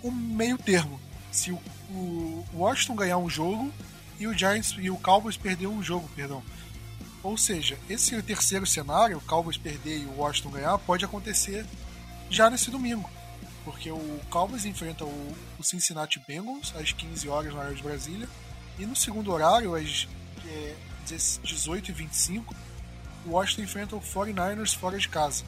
[0.01, 0.99] o meio termo.
[1.31, 3.71] Se o, o Washington ganhar um jogo
[4.19, 6.41] e o Giants e o Cowboys perder um jogo, perdão.
[7.21, 11.65] Ou seja, esse terceiro cenário, o Cowboys perder e o Washington ganhar, pode acontecer
[12.29, 13.09] já nesse domingo.
[13.63, 18.29] Porque o Cowboys enfrenta o, o Cincinnati Bengals às 15 horas na hora de Brasília.
[18.77, 20.07] E no segundo horário, às
[20.45, 20.75] é,
[21.05, 22.55] 18h25,
[23.25, 25.43] o Washington enfrenta o 49ers fora de casa.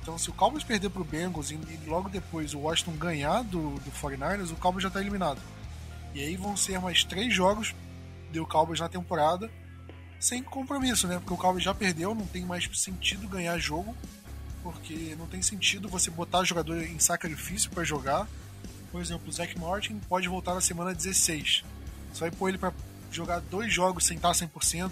[0.00, 3.74] Então, se o Cowboys perder para o Bengals e, logo depois o Washington ganhar do,
[3.74, 5.40] do 49ers, o Cowboys já está eliminado.
[6.14, 7.74] E aí vão ser mais três jogos
[8.32, 9.50] do Cowboys na temporada
[10.18, 11.18] sem compromisso, né?
[11.18, 13.96] Porque o Cowboys já perdeu, não tem mais sentido ganhar jogo,
[14.62, 18.28] porque não tem sentido você botar jogador em sacrifício para jogar.
[18.92, 21.64] Por exemplo, o Zach Martin pode voltar na semana 16.
[22.12, 22.72] Você vai pôr ele para
[23.16, 24.90] jogar dois jogos sem estar 100%,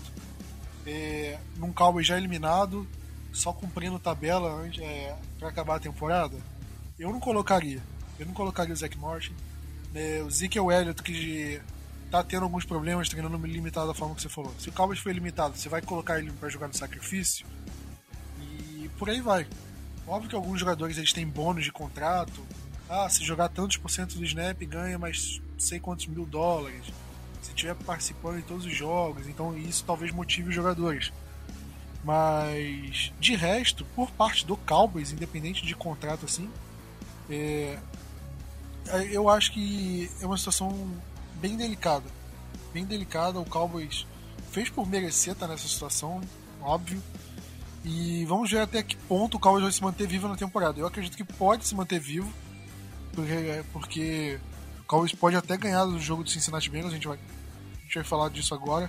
[0.87, 2.87] é, num Cowboys já eliminado,
[3.33, 6.37] só cumprindo tabela é, para acabar a temporada,
[6.99, 7.83] eu não colocaria.
[8.19, 9.35] Eu não colocaria o Zach Martin.
[9.95, 11.61] É, o Ezekiel Elliott, que
[12.11, 14.53] tá tendo alguns problemas treinando limitado da forma que você falou.
[14.59, 17.47] Se o Cowboys foi limitado, você vai colocar ele para jogar no sacrifício
[18.41, 19.47] e por aí vai.
[20.07, 22.45] Óbvio que alguns jogadores eles têm bônus de contrato.
[22.89, 26.87] Ah, se jogar tantos por cento do snap ganha mais sei quantos mil dólares
[27.61, 31.13] estiver participando em todos os jogos, então isso talvez motive os jogadores.
[32.03, 36.51] Mas de resto, por parte do Cowboys, independente de contrato assim,
[37.29, 37.79] é,
[38.89, 40.91] é, eu acho que é uma situação
[41.35, 42.07] bem delicada.
[42.73, 44.07] Bem delicada, o Cowboys
[44.51, 46.21] fez por merecer estar nessa situação,
[46.63, 47.03] óbvio.
[47.85, 50.79] E vamos ver até que ponto o Cowboys vai se manter vivo na temporada.
[50.79, 52.31] Eu acredito que pode se manter vivo,
[53.13, 54.41] porque, porque
[54.87, 57.19] Cowboys pode até ganhar do jogo do Cincinnati Bengals, a gente vai,
[57.91, 58.89] gente vai falar disso agora.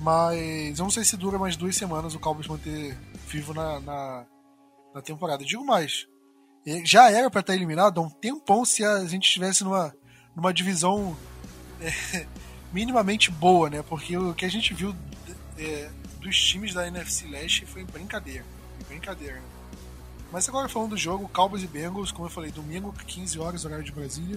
[0.00, 2.98] Mas eu não sei se dura mais duas semanas o Cowboys manter
[3.28, 4.26] vivo na, na,
[4.94, 5.44] na temporada.
[5.44, 6.06] Digo mais,
[6.84, 9.94] já era para estar eliminado há um tempão se a gente estivesse numa,
[10.34, 11.16] numa divisão
[11.80, 12.26] é,
[12.72, 13.82] minimamente boa, né?
[13.82, 14.94] Porque o que a gente viu
[15.58, 18.44] é, dos times da NFC Leste foi brincadeira.
[18.88, 19.46] Brincadeira, né?
[20.32, 23.84] Mas agora falando do jogo, Cowboys e Bengals, como eu falei, domingo, 15 horas, horário
[23.84, 24.36] de Brasília.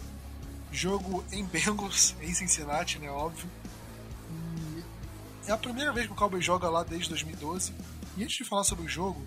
[0.72, 3.10] Jogo em Bengals, em Cincinnati, né?
[3.10, 3.50] Óbvio.
[5.48, 7.74] É a primeira vez que o Cowboys joga lá desde 2012.
[8.18, 9.26] E antes de falar sobre o jogo,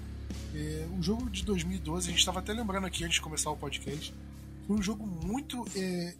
[0.54, 3.56] é, o jogo de 2012, a gente estava até lembrando aqui antes de começar o
[3.56, 4.14] podcast,
[4.66, 6.14] foi um jogo muito é,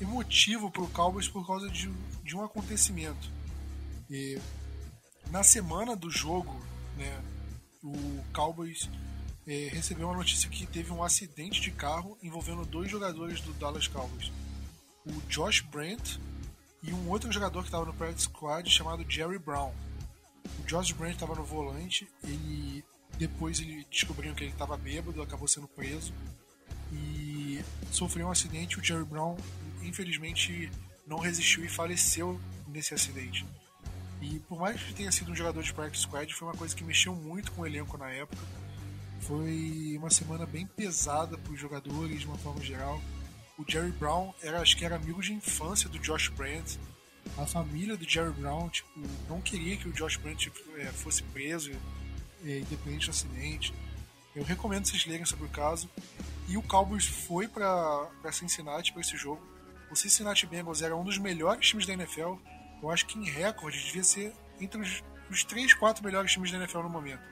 [0.00, 1.88] emotivo para o Cowboys por causa de,
[2.24, 3.30] de um acontecimento.
[4.10, 4.38] E,
[5.30, 6.60] na semana do jogo,
[6.96, 7.22] né,
[7.82, 8.88] o Cowboys
[9.46, 13.86] é, recebeu uma notícia que teve um acidente de carro envolvendo dois jogadores do Dallas
[13.86, 14.32] Cowboys
[15.06, 16.18] o Josh Brent
[16.86, 19.72] e um outro jogador que estava no practice squad chamado Jerry Brown.
[20.60, 22.84] O Josh Brent estava no volante, ele
[23.18, 26.12] depois ele descobriu que ele estava bêbado, acabou sendo preso
[26.92, 28.78] e sofreu um acidente.
[28.78, 29.36] O Jerry Brown,
[29.82, 30.70] infelizmente,
[31.06, 33.46] não resistiu e faleceu nesse acidente.
[34.20, 36.82] E por mais que tenha sido um jogador de practice squad, foi uma coisa que
[36.82, 38.42] mexeu muito com o elenco na época.
[39.20, 43.00] Foi uma semana bem pesada para os jogadores, de uma forma geral
[43.56, 46.78] o Jerry Brown era, acho que era amigo de infância do Josh Brandt.
[47.38, 48.88] A família do Jerry Brown, tipo,
[49.28, 51.70] não queria que o Josh Brandt é, fosse preso,
[52.44, 53.72] é, independente do acidente.
[54.34, 55.88] Eu recomendo vocês lerem sobre o caso.
[56.48, 59.40] E o Cowboys foi para Cincinnati para esse jogo.
[59.90, 62.34] O Cincinnati Bengals era um dos melhores times da NFL.
[62.82, 66.58] Eu acho que em recorde devia ser entre os, os 3, 4 melhores times da
[66.58, 67.22] NFL no momento.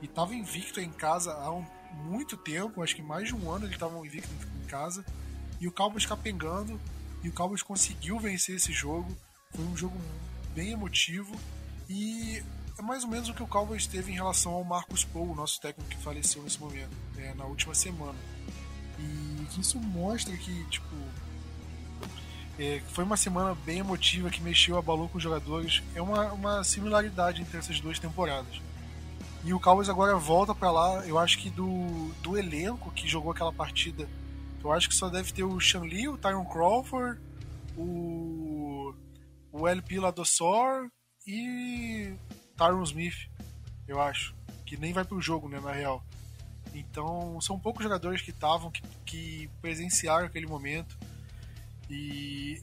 [0.00, 3.66] E estava invicto em casa há um, muito tempo, acho que mais de um ano
[3.66, 4.30] ele estava invicto
[4.62, 5.04] em casa
[5.64, 6.78] e o Cowboys capengando,
[7.22, 9.10] e o Cowboys conseguiu vencer esse jogo.
[9.54, 9.98] Foi um jogo
[10.54, 11.34] bem emotivo
[11.88, 12.42] e
[12.78, 15.34] é mais ou menos o que o Cowboys teve em relação ao Marcus Paul, o
[15.34, 18.18] nosso técnico que faleceu nesse momento, né, na última semana.
[18.98, 20.94] E isso mostra que, tipo,
[22.56, 25.82] É, foi uma semana bem emotiva que mexeu, abalou com os jogadores.
[25.94, 28.60] É uma, uma similaridade entre essas duas temporadas.
[29.44, 31.04] E o Cowboys agora volta para lá.
[31.06, 34.08] Eu acho que do, do elenco que jogou aquela partida,
[34.64, 37.20] eu acho que só deve ter o Sean Lee, o Tyron Crawford,
[37.76, 38.94] o,
[39.52, 40.88] o LP Ladossor
[41.26, 42.14] e
[42.56, 43.28] Tyron Smith,
[43.86, 44.34] eu acho.
[44.64, 46.02] Que nem vai pro jogo, né, na real.
[46.74, 50.96] Então, são poucos jogadores que estavam, que, que presenciaram aquele momento.
[51.90, 52.62] E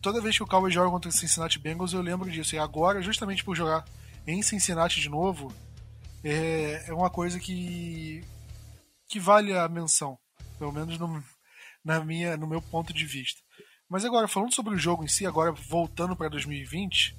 [0.00, 2.54] toda vez que o Cowboys joga contra o Cincinnati Bengals, eu lembro disso.
[2.54, 3.84] E agora, justamente por jogar
[4.26, 5.52] em Cincinnati de novo,
[6.22, 8.22] é, é uma coisa que,
[9.08, 10.18] que vale a menção.
[10.58, 11.22] Pelo menos no,
[11.84, 13.40] na minha, no meu ponto de vista.
[13.88, 17.16] Mas agora, falando sobre o jogo em si, agora voltando para 2020,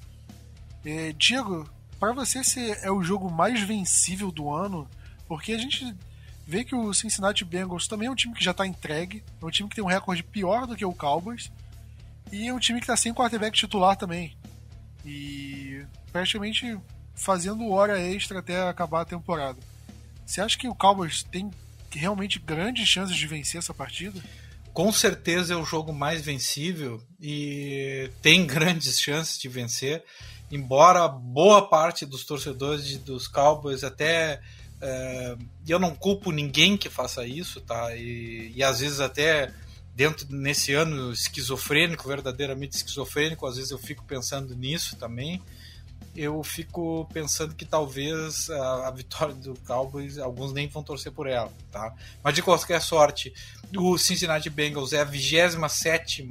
[0.84, 1.68] é, Diego,
[2.00, 4.88] para você esse é o jogo mais vencível do ano,
[5.28, 5.94] porque a gente
[6.46, 9.50] vê que o Cincinnati Bengals também é um time que já está entregue, é um
[9.50, 11.52] time que tem um recorde pior do que o Cowboys,
[12.32, 14.36] e é um time que está sem quarterback titular também.
[15.04, 16.78] E praticamente
[17.14, 19.58] fazendo hora extra até acabar a temporada.
[20.24, 21.50] Você acha que o Cowboys tem
[21.90, 24.22] realmente grandes chances de vencer essa partida?
[24.72, 30.02] Com certeza é o jogo mais vencível e tem grandes chances de vencer,
[30.50, 34.40] embora boa parte dos torcedores dos Cowboys até
[34.80, 35.36] é,
[35.68, 37.94] eu não culpo ninguém que faça isso, tá?
[37.94, 39.52] E, e às vezes até
[39.94, 45.40] dentro nesse ano esquizofrênico, verdadeiramente esquizofrênico, às vezes eu fico pensando nisso também.
[46.14, 51.26] Eu fico pensando que talvez a, a vitória do Cowboys, alguns nem vão torcer por
[51.26, 51.94] ela, tá?
[52.22, 53.32] Mas de qualquer sorte,
[53.76, 56.28] o Cincinnati Bengals é a 27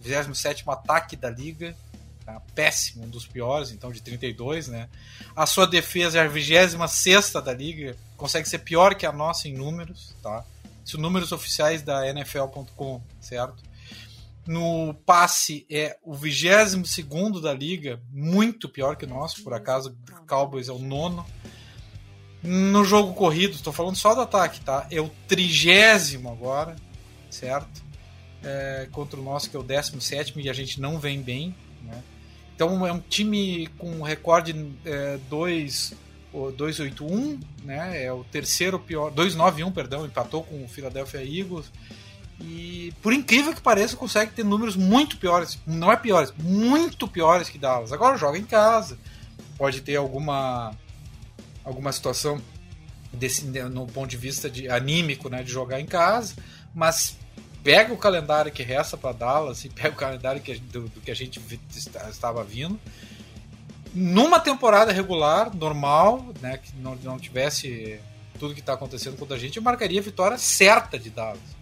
[0.00, 1.76] 27 ataque da liga,
[2.24, 2.40] tá?
[2.54, 4.88] péssimo, um dos piores, então de 32, né?
[5.34, 9.54] A sua defesa é a 26 da liga, consegue ser pior que a nossa em
[9.54, 10.44] números, tá?
[10.84, 13.67] Isso números oficiais da NFL.com, certo?
[14.48, 20.26] No passe é o 22 da liga, muito pior que o nosso, por acaso o
[20.26, 21.22] Cowboys é o nono.
[22.42, 24.86] No jogo corrido, estou falando só do ataque, tá?
[24.90, 26.76] É o trigésimo agora,
[27.30, 27.84] certo?
[28.42, 32.02] É, contra o nosso, que é o 17 e a gente não vem bem, né?
[32.54, 35.92] Então é um time com recorde é, 2,
[36.56, 38.02] 281, né?
[38.02, 39.10] É o terceiro pior.
[39.10, 41.70] 291, perdão, empatou com o Philadelphia Eagles.
[42.40, 45.58] E por incrível que pareça, consegue ter números muito piores.
[45.66, 47.92] Não é piores, muito piores que Dallas.
[47.92, 48.98] Agora joga em casa.
[49.56, 50.72] Pode ter alguma
[51.64, 52.40] alguma situação
[53.12, 56.34] desse, no ponto de vista de anímico, né, de jogar em casa,
[56.74, 57.18] mas
[57.62, 61.10] pega o calendário que resta para Dallas e pega o calendário que, do, do que
[61.10, 61.40] a gente
[61.76, 62.78] estava vindo.
[63.94, 68.00] Numa temporada regular, normal, né, que não, não tivesse
[68.38, 71.57] tudo que está acontecendo com a gente, eu marcaria a vitória certa de Dallas.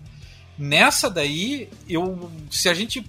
[0.59, 3.05] Nessa daí, eu, se a gente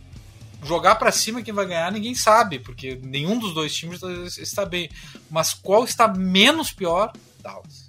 [0.64, 4.02] jogar para cima quem vai ganhar, ninguém sabe, porque nenhum dos dois times
[4.38, 4.90] está bem.
[5.30, 7.14] Mas qual está menos pior?
[7.42, 7.88] Dallas.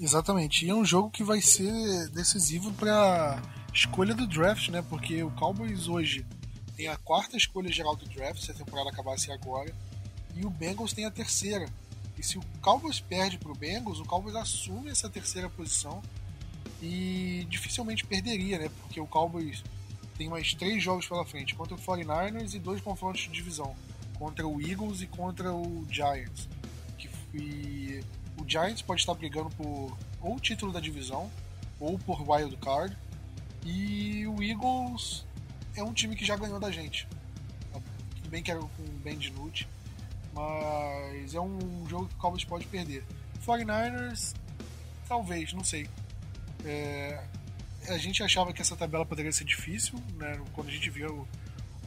[0.00, 0.66] Exatamente.
[0.66, 3.40] E é um jogo que vai ser decisivo para
[3.72, 4.82] escolha do draft, né?
[4.82, 6.26] Porque o Cowboys hoje
[6.76, 9.74] tem a quarta escolha geral do draft, se a temporada acabasse agora,
[10.34, 11.66] e o Bengals tem a terceira.
[12.18, 16.02] E se o Cowboys perde para o Bengals, o Cowboys assume essa terceira posição
[16.82, 18.68] e dificilmente perderia, né?
[18.80, 19.62] Porque o Cowboys
[20.18, 23.74] tem mais três jogos pela frente contra o 49ers e dois confrontos de divisão
[24.18, 26.48] contra o Eagles e contra o Giants.
[26.98, 27.08] Que,
[28.36, 31.30] o Giants pode estar brigando por ou o título da divisão
[31.78, 32.96] ou por wild card
[33.64, 35.24] e o Eagles
[35.76, 37.06] é um time que já ganhou da gente.
[38.16, 39.66] Tudo bem que era com o Ben DiNucci,
[40.34, 43.04] mas é um jogo que o Cowboys pode perder.
[43.46, 44.34] 49ers,
[45.08, 45.88] talvez, não sei.
[46.64, 47.22] É,
[47.88, 50.40] a gente achava que essa tabela poderia ser difícil, né?
[50.52, 51.26] Quando a gente viu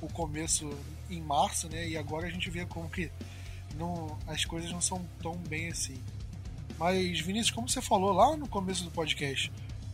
[0.02, 0.70] o, o começo
[1.10, 1.88] em março, né?
[1.88, 3.12] E agora a gente vê como que
[3.78, 6.02] não, as coisas não são tão bem assim.
[6.78, 9.52] Mas, Vinícius, como você falou lá no começo do podcast,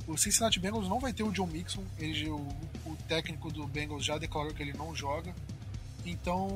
[0.08, 2.38] o Cincinnati Bengals não vai ter o John Mixon, ele, o,
[2.86, 5.34] o técnico do Bengals já declarou que ele não joga.
[6.06, 6.50] Então,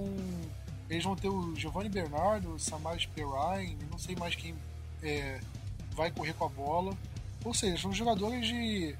[0.90, 4.56] eles vão ter o Giovanni Bernardo, o Samaj Perrine, não sei mais quem
[5.04, 5.40] é,
[5.92, 6.98] vai correr com a bola.
[7.46, 8.96] Ou seja, são jogadores de,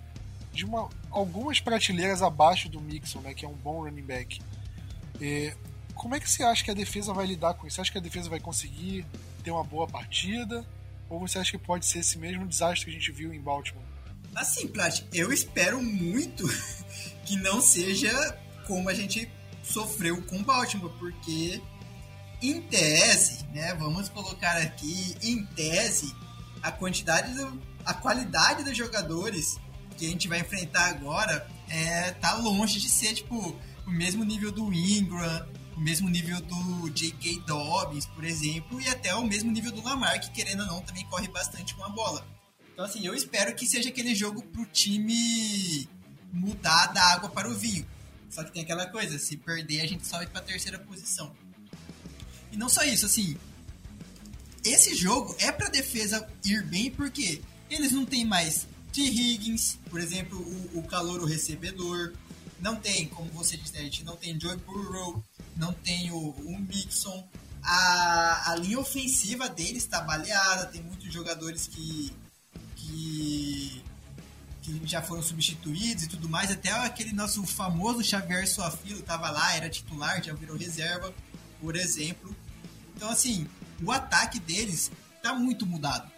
[0.54, 4.40] de uma, algumas prateleiras abaixo do Mixon, né, que é um bom running back.
[5.20, 5.56] É,
[5.96, 7.76] como é que você acha que a defesa vai lidar com isso?
[7.76, 9.04] Você acha que a defesa vai conseguir
[9.44, 10.64] ter uma boa partida?
[11.10, 13.84] Ou você acha que pode ser esse mesmo desastre que a gente viu em Baltimore?
[14.36, 16.46] Assim, Plat, eu espero muito
[17.26, 18.38] que não seja
[18.68, 19.28] como a gente
[19.64, 21.62] sofreu com Baltimore, porque
[22.42, 26.14] em tese, né, vamos colocar aqui, em tese,
[26.62, 29.60] a quantidade, do, a qualidade dos jogadores
[29.98, 33.56] que a gente vai enfrentar agora é, tá longe de ser, tipo,
[33.86, 37.42] o mesmo nível do Ingram, o mesmo nível do J.K.
[37.46, 41.06] Dobbins, por exemplo, e até o mesmo nível do Lamar, que querendo ou não também
[41.06, 42.26] corre bastante com a bola.
[42.74, 45.88] Então, assim, eu espero que seja aquele jogo pro time
[46.32, 47.86] mudar da água para o vinho.
[48.30, 51.34] Só que tem aquela coisa, se perder, a gente sobe pra terceira posição.
[52.52, 53.38] E não só isso, assim,
[54.64, 59.02] esse jogo é pra defesa ir bem, porque eles não têm mais T.
[59.02, 62.14] Higgins, por exemplo, o, o calor, o recebedor.
[62.60, 65.22] Não tem, como você disse, né, a gente não tem Joy Burrow,
[65.58, 67.28] não tem o, o Mixon.
[67.62, 72.14] A, a linha ofensiva deles está baleada, tem muitos jogadores que,
[72.76, 73.84] que,
[74.62, 76.50] que já foram substituídos e tudo mais.
[76.50, 81.14] Até aquele nosso famoso Xavier Suafilo estava lá, era titular, já virou reserva,
[81.60, 82.34] por exemplo.
[82.96, 83.46] Então, assim,
[83.84, 86.10] o ataque deles está muito mudado.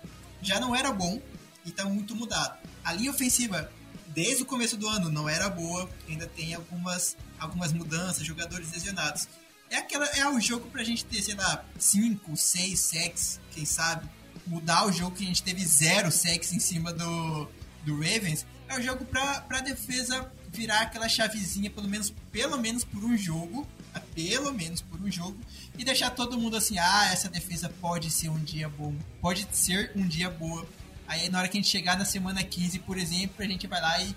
[0.44, 1.20] Já não era bom
[1.68, 2.58] e está muito mudado.
[2.84, 3.70] A linha ofensiva,
[4.08, 9.28] desde o começo do ano, não era boa, ainda tem algumas algumas mudanças, jogadores lesionados.
[9.70, 14.10] É, aquela, é o jogo pra gente ter, sei lá, 5, 6 sacks, quem sabe.
[14.46, 17.48] Mudar o jogo que a gente teve zero sacks em cima do,
[17.86, 18.46] do Ravens.
[18.70, 23.18] É o jogo pra, pra defesa virar aquela chavezinha, pelo menos, pelo menos por um
[23.18, 23.68] jogo.
[23.94, 24.02] Tá?
[24.16, 25.38] Pelo menos por um jogo.
[25.78, 28.96] E deixar todo mundo assim, ah, essa defesa pode ser um dia bom.
[29.22, 30.66] Pode ser um dia boa.
[31.08, 33.82] Aí na hora que a gente chegar na semana 15, por exemplo, a gente vai
[33.82, 34.16] lá e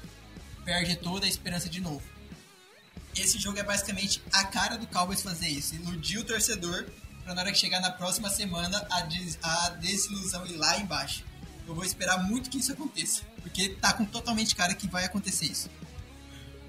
[0.64, 2.03] perde toda a esperança de novo
[3.16, 5.74] esse jogo é basicamente a cara do Cowboys fazer isso.
[5.74, 6.86] Iludir o torcedor
[7.24, 11.24] pra na hora que chegar na próxima semana a, des a desilusão ir lá embaixo.
[11.66, 13.22] Eu vou esperar muito que isso aconteça.
[13.43, 15.70] Porque tá com totalmente cara que vai acontecer isso.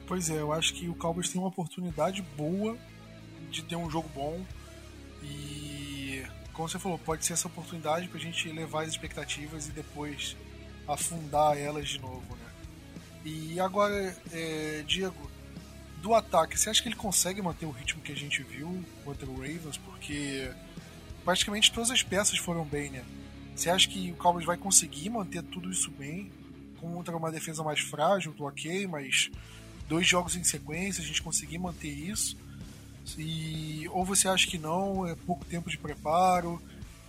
[0.07, 2.77] Pois é, eu acho que o Cowboys tem uma oportunidade boa
[3.49, 4.43] de ter um jogo bom.
[5.23, 5.80] E
[6.53, 10.35] como você falou, pode ser essa oportunidade pra gente elevar as expectativas e depois
[10.87, 12.51] afundar elas de novo, né?
[13.23, 15.29] E agora, é, Diego,
[16.01, 19.29] do ataque, você acha que ele consegue manter o ritmo que a gente viu contra
[19.29, 19.77] o Ravens?
[19.77, 20.51] Porque
[21.23, 23.03] praticamente todas as peças foram bem, né?
[23.55, 26.31] Você acha que o Cowboys vai conseguir manter tudo isso bem
[26.79, 29.29] contra uma defesa mais frágil do ok, mas
[29.87, 32.35] dois jogos em sequência a gente conseguir manter isso?
[33.17, 36.61] E, ou você acha que não, é pouco tempo de preparo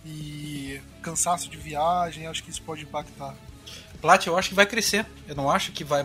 [0.05, 3.35] e cansaço de viagem, acho que isso pode impactar?
[4.01, 5.05] Plat, eu acho que vai crescer.
[5.27, 6.03] Eu não acho que vai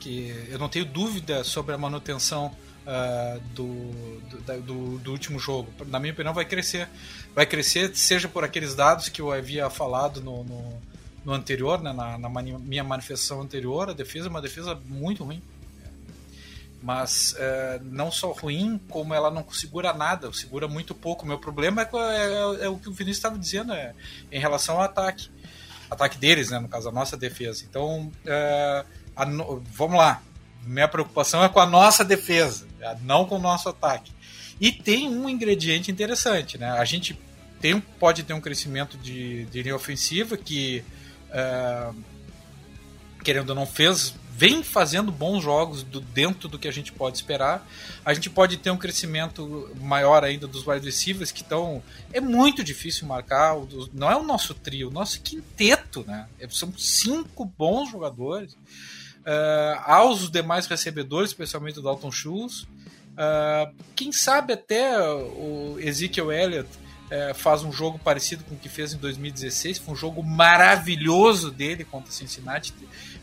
[0.00, 2.52] que eu não tenho dúvida sobre a manutenção
[2.86, 4.20] uh, do,
[4.62, 5.72] do, do, último jogo.
[5.86, 6.88] Na minha opinião, vai crescer.
[7.34, 10.82] Vai crescer, seja por aqueles dados que eu havia falado no, no,
[11.24, 13.90] no anterior, né, na, na, minha manifestação anterior.
[13.90, 15.40] A defesa é uma defesa muito ruim.
[16.86, 21.24] Mas uh, não só ruim, como ela não segura nada, segura muito pouco.
[21.24, 21.88] O meu problema é,
[22.62, 23.92] é, é o que o Vinícius estava dizendo é,
[24.30, 25.28] em relação ao ataque
[25.90, 27.64] ataque deles, né, no caso a nossa defesa.
[27.68, 28.84] Então, é,
[29.26, 30.22] no, vamos lá.
[30.64, 34.12] Minha preocupação é com a nossa defesa, é, não com o nosso ataque.
[34.60, 36.70] E tem um ingrediente interessante, né?
[36.70, 37.18] A gente
[37.60, 40.84] tem, pode ter um crescimento de, de linha ofensiva que,
[41.32, 41.90] é,
[43.24, 47.16] querendo ou não, fez vem fazendo bons jogos do, dentro do que a gente pode
[47.16, 47.66] esperar.
[48.04, 51.82] A gente pode ter um crescimento maior ainda dos wide receivers que estão.
[52.12, 53.56] É muito difícil marcar.
[53.94, 56.28] Não é o nosso trio, o nosso quinteto, né?
[56.38, 58.52] É, são cinco bons jogadores.
[58.52, 62.62] Uh, aos demais recebedores, especialmente o Dalton Schultz.
[62.62, 66.68] Uh, quem sabe até o Ezekiel Elliott
[67.10, 69.78] é, faz um jogo parecido com o que fez em 2016.
[69.78, 72.74] Foi um jogo maravilhoso dele contra Cincinnati.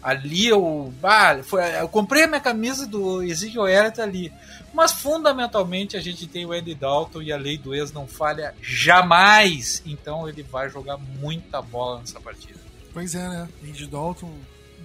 [0.02, 4.32] Ali eu, ah, foi, eu comprei a minha camisa do Ezekiel Elliott ali.
[4.74, 8.56] Mas fundamentalmente a gente tem o Andy Dalton e a lei do ex não falha
[8.62, 9.82] jamais.
[9.86, 12.60] Então ele vai jogar muita bola nessa partida.
[12.92, 13.50] Pois é, né?
[13.64, 14.34] Andy Dalton,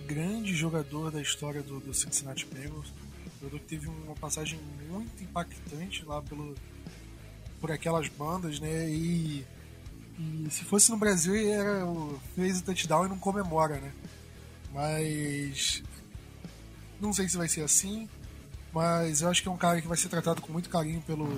[0.07, 2.87] grande jogador da história do, do Cincinnati Bengals.
[3.41, 6.57] Que teve uma passagem muito impactante lá pelo,
[7.61, 8.89] por aquelas bandas, né?
[8.89, 9.47] E,
[10.19, 11.85] e se fosse no Brasil, era,
[12.35, 13.93] fez o touchdown e não comemora, né?
[14.73, 15.83] Mas
[17.01, 18.09] não sei se vai ser assim,
[18.73, 21.29] mas eu acho que é um cara que vai ser tratado com muito carinho pelo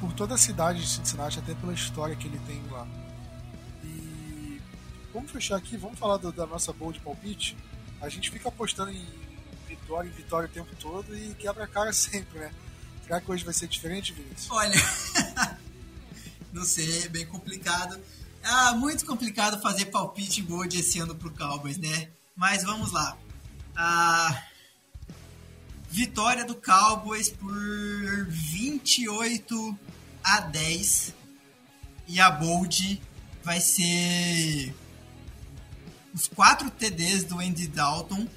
[0.00, 2.86] por toda a cidade de Cincinnati, até pela história que ele tem lá.
[3.84, 4.60] E
[5.12, 7.56] vamos fechar aqui, vamos falar do, da nossa boa de palpite.
[8.00, 9.06] A gente fica apostando em
[9.68, 12.50] vitória em vitória o tempo todo e quebra a cara sempre, né?
[13.10, 14.48] Será que hoje vai ser diferente, Vinícius?
[14.52, 14.80] Olha,
[16.54, 18.00] não sei, é bem complicado.
[18.40, 22.08] Ah, muito complicado fazer palpite bold esse ano pro Cowboys, né?
[22.36, 23.18] Mas vamos lá.
[23.74, 24.44] A
[25.88, 27.52] vitória do Cowboys por
[28.28, 29.76] 28
[30.22, 31.12] a 10.
[32.06, 33.02] E a bold
[33.42, 34.72] vai ser
[36.14, 38.28] os quatro TDs do Andy Dalton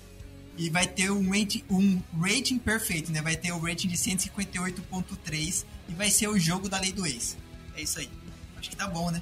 [0.56, 3.22] E vai ter um rating, um rating perfeito, né?
[3.22, 7.36] Vai ter o rating de 158.3 e vai ser o jogo da lei do ex.
[7.76, 8.10] É isso aí.
[8.58, 9.22] Acho que tá bom, né?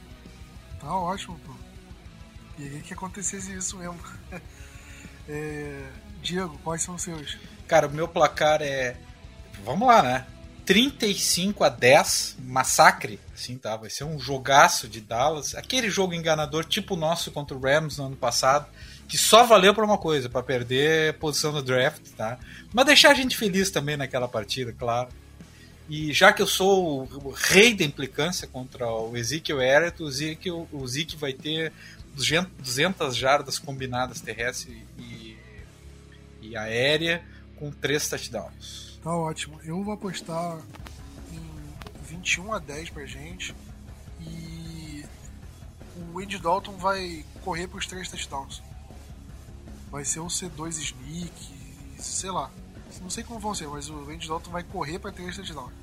[0.79, 1.53] Tá ótimo, pô.
[2.57, 3.99] Queria que acontecesse isso mesmo.
[5.27, 5.89] é...
[6.21, 7.37] Diego, quais são os seus?
[7.67, 8.97] Cara, o meu placar é.
[9.63, 10.27] Vamos lá, né?
[10.65, 13.75] 35 a 10, massacre, assim, tá?
[13.75, 15.55] Vai ser um jogaço de Dallas.
[15.55, 18.67] Aquele jogo enganador, tipo o nosso contra o Rams no ano passado,
[19.11, 22.39] que só valeu para uma coisa, para perder posição no draft, tá?
[22.71, 25.09] Mas deixar a gente feliz também naquela partida, claro.
[25.89, 30.65] E já que eu sou o rei da implicância contra o Ezekiel Elliott, o Ezekiel,
[30.71, 31.73] o Zeke vai ter
[32.15, 35.37] 200 jardas combinadas terrestre e,
[36.41, 37.21] e aérea
[37.57, 38.97] com três touchdowns.
[39.03, 39.59] Tá ótimo.
[39.65, 40.57] Eu vou apostar
[41.33, 43.53] em 21 a 10 pra gente.
[44.21, 45.03] E
[45.97, 48.63] o Andy Dalton vai correr pros três touchdowns.
[49.91, 51.53] Vai ser um C2 sneak,
[51.99, 52.49] sei lá.
[53.01, 55.73] Não sei como vão ser, mas o Andy Dalton vai correr pra três touchdowns.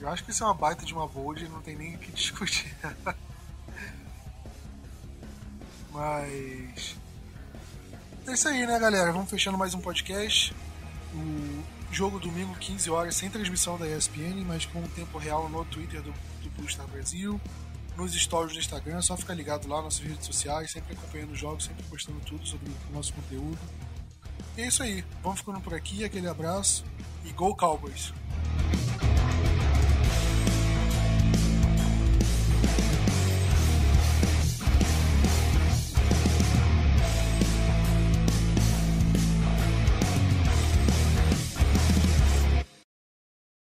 [0.00, 2.10] Eu acho que isso é uma baita de uma bold, não tem nem o que
[2.12, 2.74] discutir.
[5.92, 6.96] mas.
[8.26, 9.12] É isso aí, né, galera?
[9.12, 10.54] Vamos fechando mais um podcast.
[11.12, 15.64] O jogo domingo, 15 horas, sem transmissão da ESPN, mas com o tempo real no
[15.64, 17.40] Twitter do, do Brasil,
[18.00, 21.38] nos stories do Instagram, é só ficar ligado lá nas redes sociais, sempre acompanhando os
[21.38, 23.58] jogos, sempre postando tudo sobre o nosso conteúdo.
[24.56, 26.84] E é isso aí, vamos ficando por aqui, aquele abraço
[27.24, 28.12] e Go Cowboys!